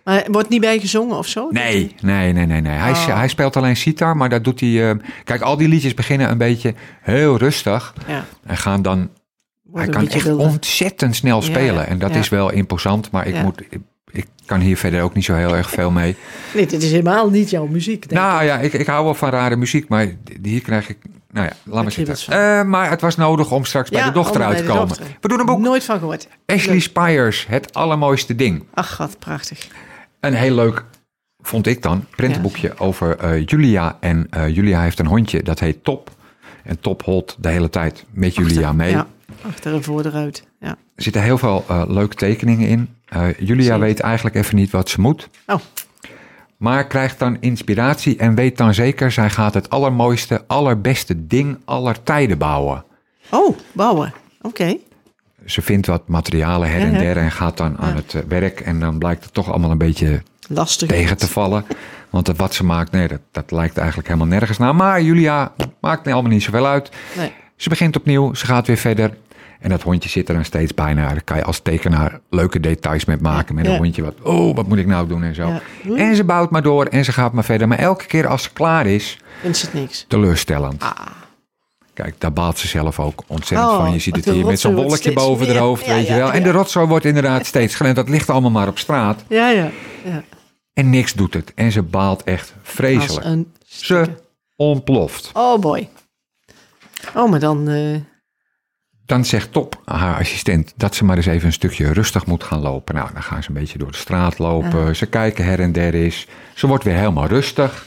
Maar 0.04 0.26
wordt 0.32 0.50
niet 0.50 0.62
bij 0.62 0.80
gezongen 0.80 1.18
of 1.18 1.28
zo? 1.28 1.48
Nee, 1.52 1.96
nee, 2.02 2.34
nee, 2.34 2.46
nee. 2.46 2.62
nee. 2.62 2.78
Hij, 2.78 2.92
Oh. 2.92 3.06
hij 3.18 3.28
speelt 3.28 3.56
alleen 3.58 3.76
sitar, 3.76 4.18
maar 4.18 4.30
dat 4.30 4.44
doet 4.44 4.60
hij... 4.60 4.90
eh, 4.90 4.96
kijk, 5.24 5.42
al 5.42 5.58
die 5.58 5.68
liedjes 5.68 5.94
beginnen 5.94 6.30
een 6.30 6.38
beetje 6.38 6.74
heel 7.02 7.38
rustig. 7.38 7.94
Ja, 8.08 8.26
En 8.46 8.58
gaan 8.58 8.82
dan... 8.82 9.10
wordt 9.64 9.86
hij 9.88 9.96
kan 9.96 10.08
echt 10.08 10.24
wilder. 10.24 10.48
ontzettend 10.48 11.16
snel 11.16 11.42
spelen. 11.42 11.88
En 11.88 12.00
dat 12.00 12.16
is 12.16 12.30
wel 12.30 12.52
imposant, 12.52 13.12
maar 13.12 13.28
ik, 13.28 13.44
moet, 13.44 13.62
ik, 13.70 13.80
ik 14.18 14.28
kan 14.46 14.60
hier 14.60 14.78
verder 14.78 15.02
ook 15.02 15.14
niet 15.14 15.26
zo 15.26 15.34
heel 15.34 15.56
erg 15.56 15.70
veel 15.70 15.92
mee. 15.92 16.16
Nee, 16.54 16.66
dit 16.66 16.84
is 16.84 16.92
helemaal 16.92 17.30
niet 17.30 17.50
jouw 17.50 17.68
muziek, 17.68 18.10
denk 18.10 18.22
nou 18.22 18.42
ik. 18.42 18.48
ja, 18.48 18.58
ik, 18.58 18.74
ik 18.74 18.88
hou 18.88 19.04
wel 19.04 19.14
van 19.14 19.30
rare 19.30 19.56
muziek, 19.56 19.88
maar 19.88 20.16
hier 20.42 20.62
krijg 20.62 20.90
ik... 20.90 20.98
Nou 21.32 21.48
ja, 21.48 21.54
laat 21.64 21.84
maar 21.84 21.92
zitten. 21.92 22.16
Eh, 22.28 22.64
maar 22.64 22.90
het 22.90 23.02
was 23.02 23.16
nodig 23.16 23.52
om 23.52 23.66
straks 23.66 23.90
bij 23.90 24.04
de 24.04 24.12
dochter 24.12 24.44
uit 24.44 24.58
te 24.58 24.64
komen. 24.64 24.88
dochter. 24.88 25.06
We 25.22 25.28
doen 25.28 25.40
een 25.40 25.46
boek. 25.46 25.60
Nooit 25.60 25.84
van 25.84 26.00
gehoord. 26.00 26.28
Ashley 26.46 26.74
Leuk. 26.74 26.82
Spires, 26.84 27.46
Het 27.48 27.74
Allermooiste 27.74 28.36
Ding. 28.36 28.64
Ach, 28.74 28.98
wat 28.98 29.20
prachtig. 29.20 29.68
Een 30.20 30.34
heel 30.34 30.56
leuk, 30.56 30.84
vond 31.42 31.68
ik 31.68 31.82
dan, 31.82 32.06
prentenboekje 32.16 32.78
over 32.78 33.18
eh, 33.18 33.46
Julia. 33.46 33.98
En 34.00 34.28
eh, 34.30 34.56
Julia 34.56 34.82
heeft 34.82 35.00
een 35.00 35.06
hondje, 35.08 35.44
dat 35.44 35.60
heet 35.60 35.84
Top. 35.84 36.10
En 36.64 36.80
Top 36.80 37.04
holt 37.04 37.36
de 37.40 37.50
hele 37.50 37.70
tijd 37.70 38.06
met 38.12 38.36
Julia 38.36 38.72
mee. 38.72 38.92
Ja, 38.92 39.08
achter 39.48 39.74
en 39.74 39.84
voor 39.84 40.06
eruit. 40.06 40.44
Ja. 40.66 40.78
Er 40.96 41.04
zitten 41.04 41.22
heel 41.22 41.38
veel 41.38 41.64
eh, 41.68 41.84
leuke 41.88 42.16
tekeningen 42.16 42.68
in. 42.68 42.90
Eh, 43.06 43.40
Julia 43.40 43.80
weet 43.80 44.00
eigenlijk 44.00 44.36
even 44.36 44.56
niet 44.56 44.72
wat 44.72 44.90
ze 44.90 45.02
moet. 45.02 45.30
Oh, 45.48 45.60
Maar 46.58 46.88
krijgt 46.88 47.20
dan 47.20 47.38
inspiratie 47.40 48.18
en 48.18 48.36
weet 48.36 48.58
dan 48.58 48.74
zeker... 48.74 49.12
zij 49.12 49.30
gaat 49.30 49.54
het 49.54 49.70
allermooiste, 49.70 50.44
allerbeste 50.48 51.28
ding 51.28 51.58
aller 51.66 52.04
tijden 52.04 52.38
bouwen. 52.38 52.84
oh 53.32 53.58
bouwen. 53.72 54.14
Oké. 54.42 54.78
Ze 55.46 55.62
vindt 55.62 55.88
wat 55.88 56.08
materialen 56.08 56.70
her 56.72 56.82
en 56.82 56.92
ja. 56.92 57.00
der 57.00 57.18
en 57.18 57.32
gaat 57.32 57.58
dan 57.58 57.78
aan 57.78 57.96
het 57.96 58.14
eh, 58.14 58.22
werk. 58.28 58.60
En 58.60 58.80
dan 58.80 58.98
blijkt 58.98 59.24
het 59.24 59.34
toch 59.34 59.50
allemaal 59.50 59.72
een 59.72 59.78
beetje 59.78 60.22
Lastig. 60.48 60.88
tegen 60.88 61.18
te 61.18 61.28
vallen. 61.28 61.66
Want 62.10 62.38
wat 62.38 62.54
ze 62.54 62.64
maakt, 62.64 62.92
nee, 62.92 63.08
dat, 63.08 63.22
dat 63.32 63.52
lijkt 63.52 63.78
eigenlijk 63.78 64.08
helemaal 64.08 64.30
nergens 64.30 64.58
naar. 64.58 64.76
Maar 64.76 65.02
Julia 65.02 65.52
maakt 65.80 66.08
allemaal 66.08 66.32
niet 66.32 66.44
zoveel 66.44 66.68
uit. 66.68 66.90
Nee. 67.18 67.32
Ze 67.56 67.70
begint 67.70 67.96
opnieuw, 67.96 68.34
ze 68.34 68.46
gaat 68.46 68.68
weer 68.68 68.78
verder. 68.78 69.18
En 69.66 69.72
dat 69.72 69.82
hondje 69.82 70.10
zit 70.10 70.28
er 70.30 70.36
dan 70.36 70.46
steeds 70.46 70.74
bijna. 70.74 71.08
Daar 71.08 71.24
kan 71.24 71.38
je 71.38 71.44
als 71.44 71.60
tekenaar 71.60 72.20
leuke 72.30 72.60
details 72.60 73.06
met 73.06 73.22
maken. 73.22 73.56
Met 73.56 73.66
Ja. 73.66 73.72
een 73.72 73.78
hondje 73.78 74.04
wat, 74.04 74.22
oh, 74.22 74.56
wat 74.56 74.68
moet 74.68 74.78
ik 74.78 74.86
nou 74.88 75.08
doen 75.08 75.24
en 75.24 75.36
zo. 75.36 75.48
Ja. 75.48 75.96
En 75.96 76.16
ze 76.16 76.24
bouwt 76.24 76.50
maar 76.52 76.62
door 76.62 76.86
en 76.86 77.06
ze 77.06 77.12
gaat 77.12 77.34
maar 77.34 77.44
verder. 77.44 77.68
Maar 77.68 77.78
elke 77.78 78.06
keer 78.06 78.28
als 78.28 78.44
ze 78.44 78.50
klaar 78.54 78.86
is, 78.86 79.18
Vindt 79.42 79.58
ze 79.58 79.66
het 79.66 79.74
niks. 79.74 80.06
teleurstellend. 80.08 80.84
Kijk, 81.94 82.16
daar 82.18 82.34
baalt 82.34 82.58
ze 82.58 82.68
zelf 82.68 83.00
ook 83.00 83.24
ontzettend 83.28 83.70
Oh, 83.72 83.78
van. 83.78 83.94
Je 83.94 84.00
ziet 84.00 84.16
het 84.16 84.26
hier 84.26 84.46
met 84.46 84.60
zo'n 84.60 84.76
wolkje 84.76 85.14
boven 85.14 85.48
haar 85.48 85.58
hoofd, 85.58 85.86
Ja, 85.86 85.94
weet 85.94 86.08
je 86.08 86.14
wel. 86.14 86.32
En 86.32 86.44
de 86.44 86.52
rotzooi 86.52 86.88
wordt 86.88 87.06
inderdaad 87.06 87.46
steeds 87.46 87.76
groter. 87.76 87.96
Dat 87.96 88.10
ligt 88.10 88.30
allemaal 88.30 88.52
maar 88.52 88.68
op 88.68 88.78
straat. 88.80 89.24
Ja, 89.28 89.50
ja. 89.50 89.70
ja. 90.04 90.24
En 90.74 90.90
niks 90.90 91.14
doet 91.14 91.34
het. 91.34 91.52
En 91.56 91.72
ze 91.72 91.82
baalt 91.82 92.24
echt 92.24 92.54
vreselijk. 92.64 93.46
Ze 93.66 94.06
ontploft. 94.56 95.30
Oh 95.34 95.60
boy. 95.60 95.90
Oh, 97.16 97.30
maar 97.30 97.40
dan... 97.40 97.70
eh, 97.70 97.96
Dan 99.06 99.26
zegt 99.26 99.52
Top, 99.52 99.82
haar 99.86 100.20
assistent, 100.20 100.74
dat 100.78 100.96
ze 100.96 101.06
maar 101.06 101.18
eens 101.18 101.26
even 101.26 101.46
een 101.48 101.54
stukje 101.54 101.94
rustig 101.94 102.26
moet 102.26 102.44
gaan 102.44 102.60
lopen. 102.60 102.96
Nou, 102.96 103.10
dan 103.14 103.24
gaan 103.24 103.44
ze 103.44 103.50
een 103.50 103.56
beetje 103.56 103.78
door 103.78 103.92
de 103.92 103.98
straat 103.98 104.40
lopen. 104.40 104.96
Ze 104.96 105.06
kijken 105.06 105.46
her 105.46 105.60
en 105.60 105.72
der 105.72 105.94
is. 105.94 106.28
Ze 106.56 106.68
wordt 106.68 106.84
weer 106.84 106.96
helemaal 106.96 107.28
rustig. 107.28 107.86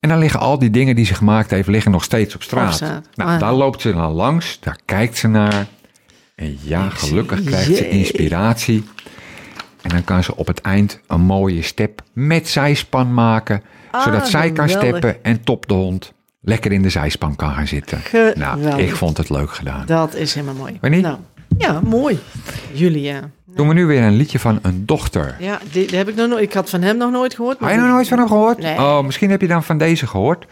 En 0.00 0.08
dan 0.08 0.18
liggen 0.18 0.40
al 0.40 0.58
die 0.58 0.70
dingen 0.70 0.94
die 0.96 1.04
ze 1.04 1.14
gemaakt 1.14 1.50
heeft, 1.50 1.68
liggen 1.68 1.90
nog 1.90 2.04
steeds 2.04 2.34
op 2.34 2.42
straat. 2.42 2.80
Nou, 2.80 3.02
Ah. 3.30 3.38
daar 3.40 3.52
loopt 3.52 3.80
ze 3.80 3.92
dan 3.92 4.12
langs, 4.12 4.60
daar 4.60 4.78
kijkt 4.84 5.16
ze 5.18 5.28
naar. 5.28 5.66
En 6.34 6.58
ja, 6.62 6.88
gelukkig 6.88 7.44
krijgt 7.44 7.76
ze 7.76 7.88
inspiratie. 7.88 8.84
En 9.82 9.90
dan 9.90 10.04
kan 10.04 10.22
ze 10.24 10.36
op 10.36 10.46
het 10.46 10.60
eind 10.60 11.00
een 11.06 11.20
mooie 11.20 11.62
step 11.62 12.02
met 12.12 12.48
zijspan 12.48 13.14
maken. 13.14 13.62
Ah, 13.90 14.02
zodat 14.02 14.28
zij 14.28 14.52
kan 14.52 14.68
geweldig. 14.68 14.96
steppen 14.98 15.24
en 15.24 15.44
Top 15.44 15.68
de 15.68 15.74
hond 15.74 16.12
lekker 16.40 16.72
in 16.72 16.82
de 16.82 16.88
zijspan 16.88 17.36
kan 17.36 17.52
gaan 17.54 17.66
zitten. 17.66 18.00
Nou, 18.34 18.82
ik 18.82 18.96
vond 18.96 19.16
het 19.16 19.30
leuk 19.30 19.50
gedaan. 19.50 19.86
dat 19.86 20.14
is 20.14 20.34
helemaal 20.34 20.54
mooi. 20.54 20.78
Wanneer? 20.80 21.00
Nou, 21.00 21.18
ja, 21.58 21.80
mooi. 21.80 22.18
Julia. 22.72 23.30
Doen 23.54 23.68
we 23.68 23.74
nu 23.74 23.86
weer 23.86 24.02
een 24.02 24.16
liedje 24.16 24.38
van 24.38 24.58
een 24.62 24.86
dochter. 24.86 25.36
Ja, 25.38 25.58
die, 25.72 25.86
die 25.86 25.96
heb 25.96 26.08
ik 26.08 26.14
nog 26.14 26.28
nooit... 26.28 26.42
Ik 26.42 26.52
had 26.52 26.70
van 26.70 26.82
hem 26.82 26.96
nog 26.96 27.10
nooit 27.10 27.34
gehoord. 27.34 27.60
maar 27.60 27.70
Heb 27.70 27.78
je 27.78 27.84
nog 27.84 27.94
nooit 27.94 28.08
van 28.08 28.18
hem 28.18 28.26
gehoord? 28.28 28.58
Nee. 28.58 28.76
Oh, 28.78 29.04
misschien 29.04 29.30
heb 29.30 29.40
je 29.40 29.46
dan 29.46 29.64
van 29.64 29.78
deze 29.78 30.06
gehoord. 30.06 30.46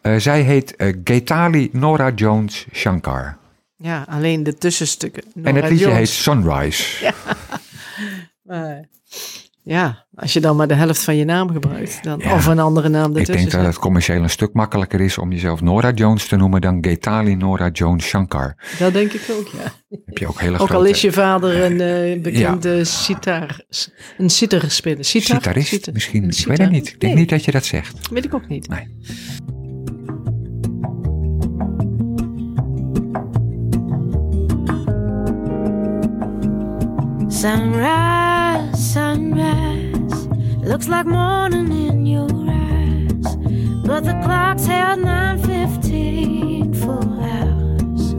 Eh, 0.00 0.16
zij 0.16 0.40
heet 0.42 0.74
Gaetali 1.04 1.68
Nora 1.72 2.10
Jones 2.14 2.66
Shankar. 2.72 3.36
Ja, 3.76 4.04
alleen 4.08 4.42
de 4.42 4.54
tussenstukken. 4.54 5.22
en 5.42 5.54
het 5.54 5.68
liedje 5.68 5.84
Jones. 5.84 5.98
heet 5.98 6.08
Sunrise. 6.08 7.12
Maar, 8.42 8.84
ja, 9.68 10.06
als 10.14 10.32
je 10.32 10.40
dan 10.40 10.56
maar 10.56 10.68
de 10.68 10.74
helft 10.74 11.04
van 11.04 11.16
je 11.16 11.24
naam 11.24 11.50
gebruikt. 11.52 12.04
Dan, 12.04 12.18
Ja. 12.22 12.34
Of 12.34 12.46
een 12.46 12.58
andere 12.58 12.88
naam 12.88 13.10
Ik 13.10 13.16
ertussen. 13.16 13.36
denk 13.36 13.50
dat 13.50 13.72
het 13.72 13.78
commercieel 13.78 14.22
een 14.22 14.30
stuk 14.30 14.52
makkelijker 14.52 15.00
is 15.00 15.18
om 15.18 15.32
jezelf 15.32 15.60
Nora 15.60 15.90
Jones 15.90 16.26
te 16.28 16.36
noemen 16.36 16.60
dan 16.60 16.78
Gaetali 16.80 17.34
Nora 17.36 17.68
Jones 17.72 18.04
Shankar. 18.04 18.56
Dat 18.78 18.92
denk 18.92 19.12
ik 19.12 19.22
ook, 19.30 19.46
ja. 19.48 19.72
Heb 20.06 20.18
je 20.18 20.26
ook 20.28 20.40
hele 20.40 20.58
Ook 20.58 20.70
al 20.70 20.84
is 20.84 21.00
je 21.00 21.12
vader 21.12 21.64
een 21.64 21.80
eh, 21.80 22.22
bekende 22.22 22.84
sitar, 22.84 23.60
een 24.18 24.30
sitar-speler. 24.30 25.04
Sitar? 25.04 25.36
sitarist 25.36 25.68
Sitar- 25.68 25.94
misschien. 25.94 26.24
Ik 26.30 26.46
weet 26.46 26.58
het 26.58 26.70
niet. 26.70 26.86
Ik 26.88 27.00
denk 27.00 27.12
Nee, 27.12 27.22
niet 27.22 27.30
dat 27.30 27.44
je 27.44 27.50
dat 27.50 27.64
zegt. 27.64 28.08
Weet 28.10 28.24
ik 28.24 28.34
ook 28.34 28.48
niet. 28.48 28.68
Nee. 28.68 28.86
Sunrise, 37.28 38.27
sunrise, 38.74 40.26
looks 40.62 40.88
like 40.88 41.06
morning 41.06 41.70
in 41.88 42.06
your 42.06 42.30
eyes, 42.48 43.36
but 43.86 44.04
the 44.04 44.18
clock's 44.24 44.66
held 44.66 45.00
9:15 45.00 46.74
full 46.74 47.20
hours. 47.20 48.14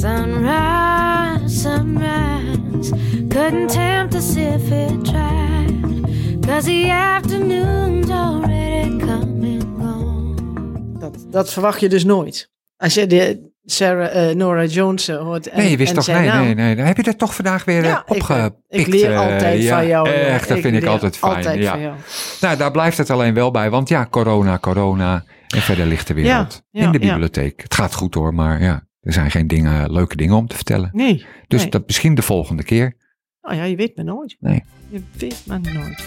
Sunrise, 0.00 1.62
sunrise, 1.62 2.92
couldn't 3.30 3.70
tempt 3.70 4.14
us 4.14 4.36
if 4.36 4.70
it 4.70 5.04
tried, 5.04 6.04
cause 6.46 6.64
the 6.64 6.90
afternoon's 6.90 8.10
already 8.10 8.98
come 8.98 9.44
and 9.44 9.78
gone. 9.78 10.98
Dat, 10.98 11.26
dat 11.30 11.52
verwacht 11.52 11.80
je 11.80 11.88
dus 11.88 12.04
nooit. 12.04 12.50
Als 12.76 12.94
je 12.94 13.06
de, 13.06 13.47
Sarah, 13.70 14.30
eh, 14.30 14.36
Nora 14.36 14.64
Jones 14.64 15.08
hoort. 15.08 15.48
En, 15.48 15.58
Nee, 15.58 15.70
je 15.70 15.76
wist 15.76 15.94
toch? 15.94 16.06
Nee, 16.06 16.26
naam. 16.26 16.44
nee, 16.44 16.54
nee. 16.54 16.76
Dan 16.76 16.86
heb 16.86 16.96
je 16.96 17.02
dat 17.02 17.18
toch 17.18 17.34
vandaag 17.34 17.64
weer 17.64 17.82
eh, 17.82 17.88
Ja, 17.88 18.02
ik, 18.06 18.14
eh, 18.14 18.16
opgepikt. 18.16 18.56
ik 18.68 18.86
leer 18.86 19.12
eh, 19.12 19.18
altijd 19.18 19.62
ja, 19.62 19.76
van 19.76 19.86
jou. 19.86 20.08
Echt, 20.08 20.48
dat 20.48 20.58
vind 20.58 20.74
ik 20.74 20.80
leer 20.80 20.90
altijd 20.90 21.16
fijn. 21.16 21.36
Altijd 21.36 21.58
ja. 21.58 21.70
van 21.70 21.80
jou. 21.80 21.94
Nou, 22.40 22.56
daar 22.56 22.70
blijft 22.70 22.98
het 22.98 23.10
alleen 23.10 23.34
wel 23.34 23.50
bij, 23.50 23.70
want 23.70 23.88
ja, 23.88 24.06
corona, 24.10 24.58
corona. 24.58 25.24
En 25.48 25.60
verder 25.60 25.86
ligt 25.86 26.06
de 26.06 26.14
wereld 26.14 26.62
in 26.72 26.92
de 26.92 26.98
bibliotheek. 26.98 27.62
Het 27.62 27.74
gaat 27.74 27.94
goed 27.94 28.14
hoor, 28.14 28.34
maar 28.34 28.62
ja, 28.62 28.82
er 29.00 29.12
zijn 29.12 29.30
geen 29.30 29.46
dingen, 29.46 29.92
leuke 29.92 30.16
dingen 30.16 30.36
om 30.36 30.46
te 30.46 30.56
vertellen. 30.56 30.90
Nee. 30.92 31.26
Dus 31.46 31.60
nee. 31.60 31.70
dat 31.70 31.86
misschien 31.86 32.14
de 32.14 32.22
volgende 32.22 32.62
keer. 32.62 32.96
Nou 33.40 33.56
ja, 33.56 33.64
je 33.64 33.76
weet 33.76 33.96
maar 33.96 34.04
nooit. 34.04 34.36
Nee. 34.40 34.64
Je 34.88 35.02
weet 35.18 35.42
maar 35.46 35.60
nooit. 35.60 36.04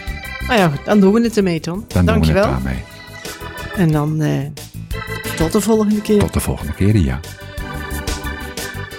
Nou 0.48 0.60
ja, 0.60 0.72
dan 0.86 1.00
doen 1.00 1.14
we 1.14 1.22
het 1.22 1.38
ermee, 1.38 1.60
Tom. 1.60 1.86
Dan 1.88 2.06
Dankjewel. 2.06 2.44
doen 2.44 2.64
we 2.64 2.70
het 2.70 2.78
daarmee. 2.78 3.86
En 3.88 3.92
dan 3.92 4.22
eh, 4.22 4.40
tot 5.36 5.52
de 5.52 5.62
volgende 5.62 6.02
keer. 6.02 6.20
Tot 6.20 6.34
de 6.34 6.40
volgende 6.40 6.74
keer, 6.74 6.98
ja. 6.98 7.20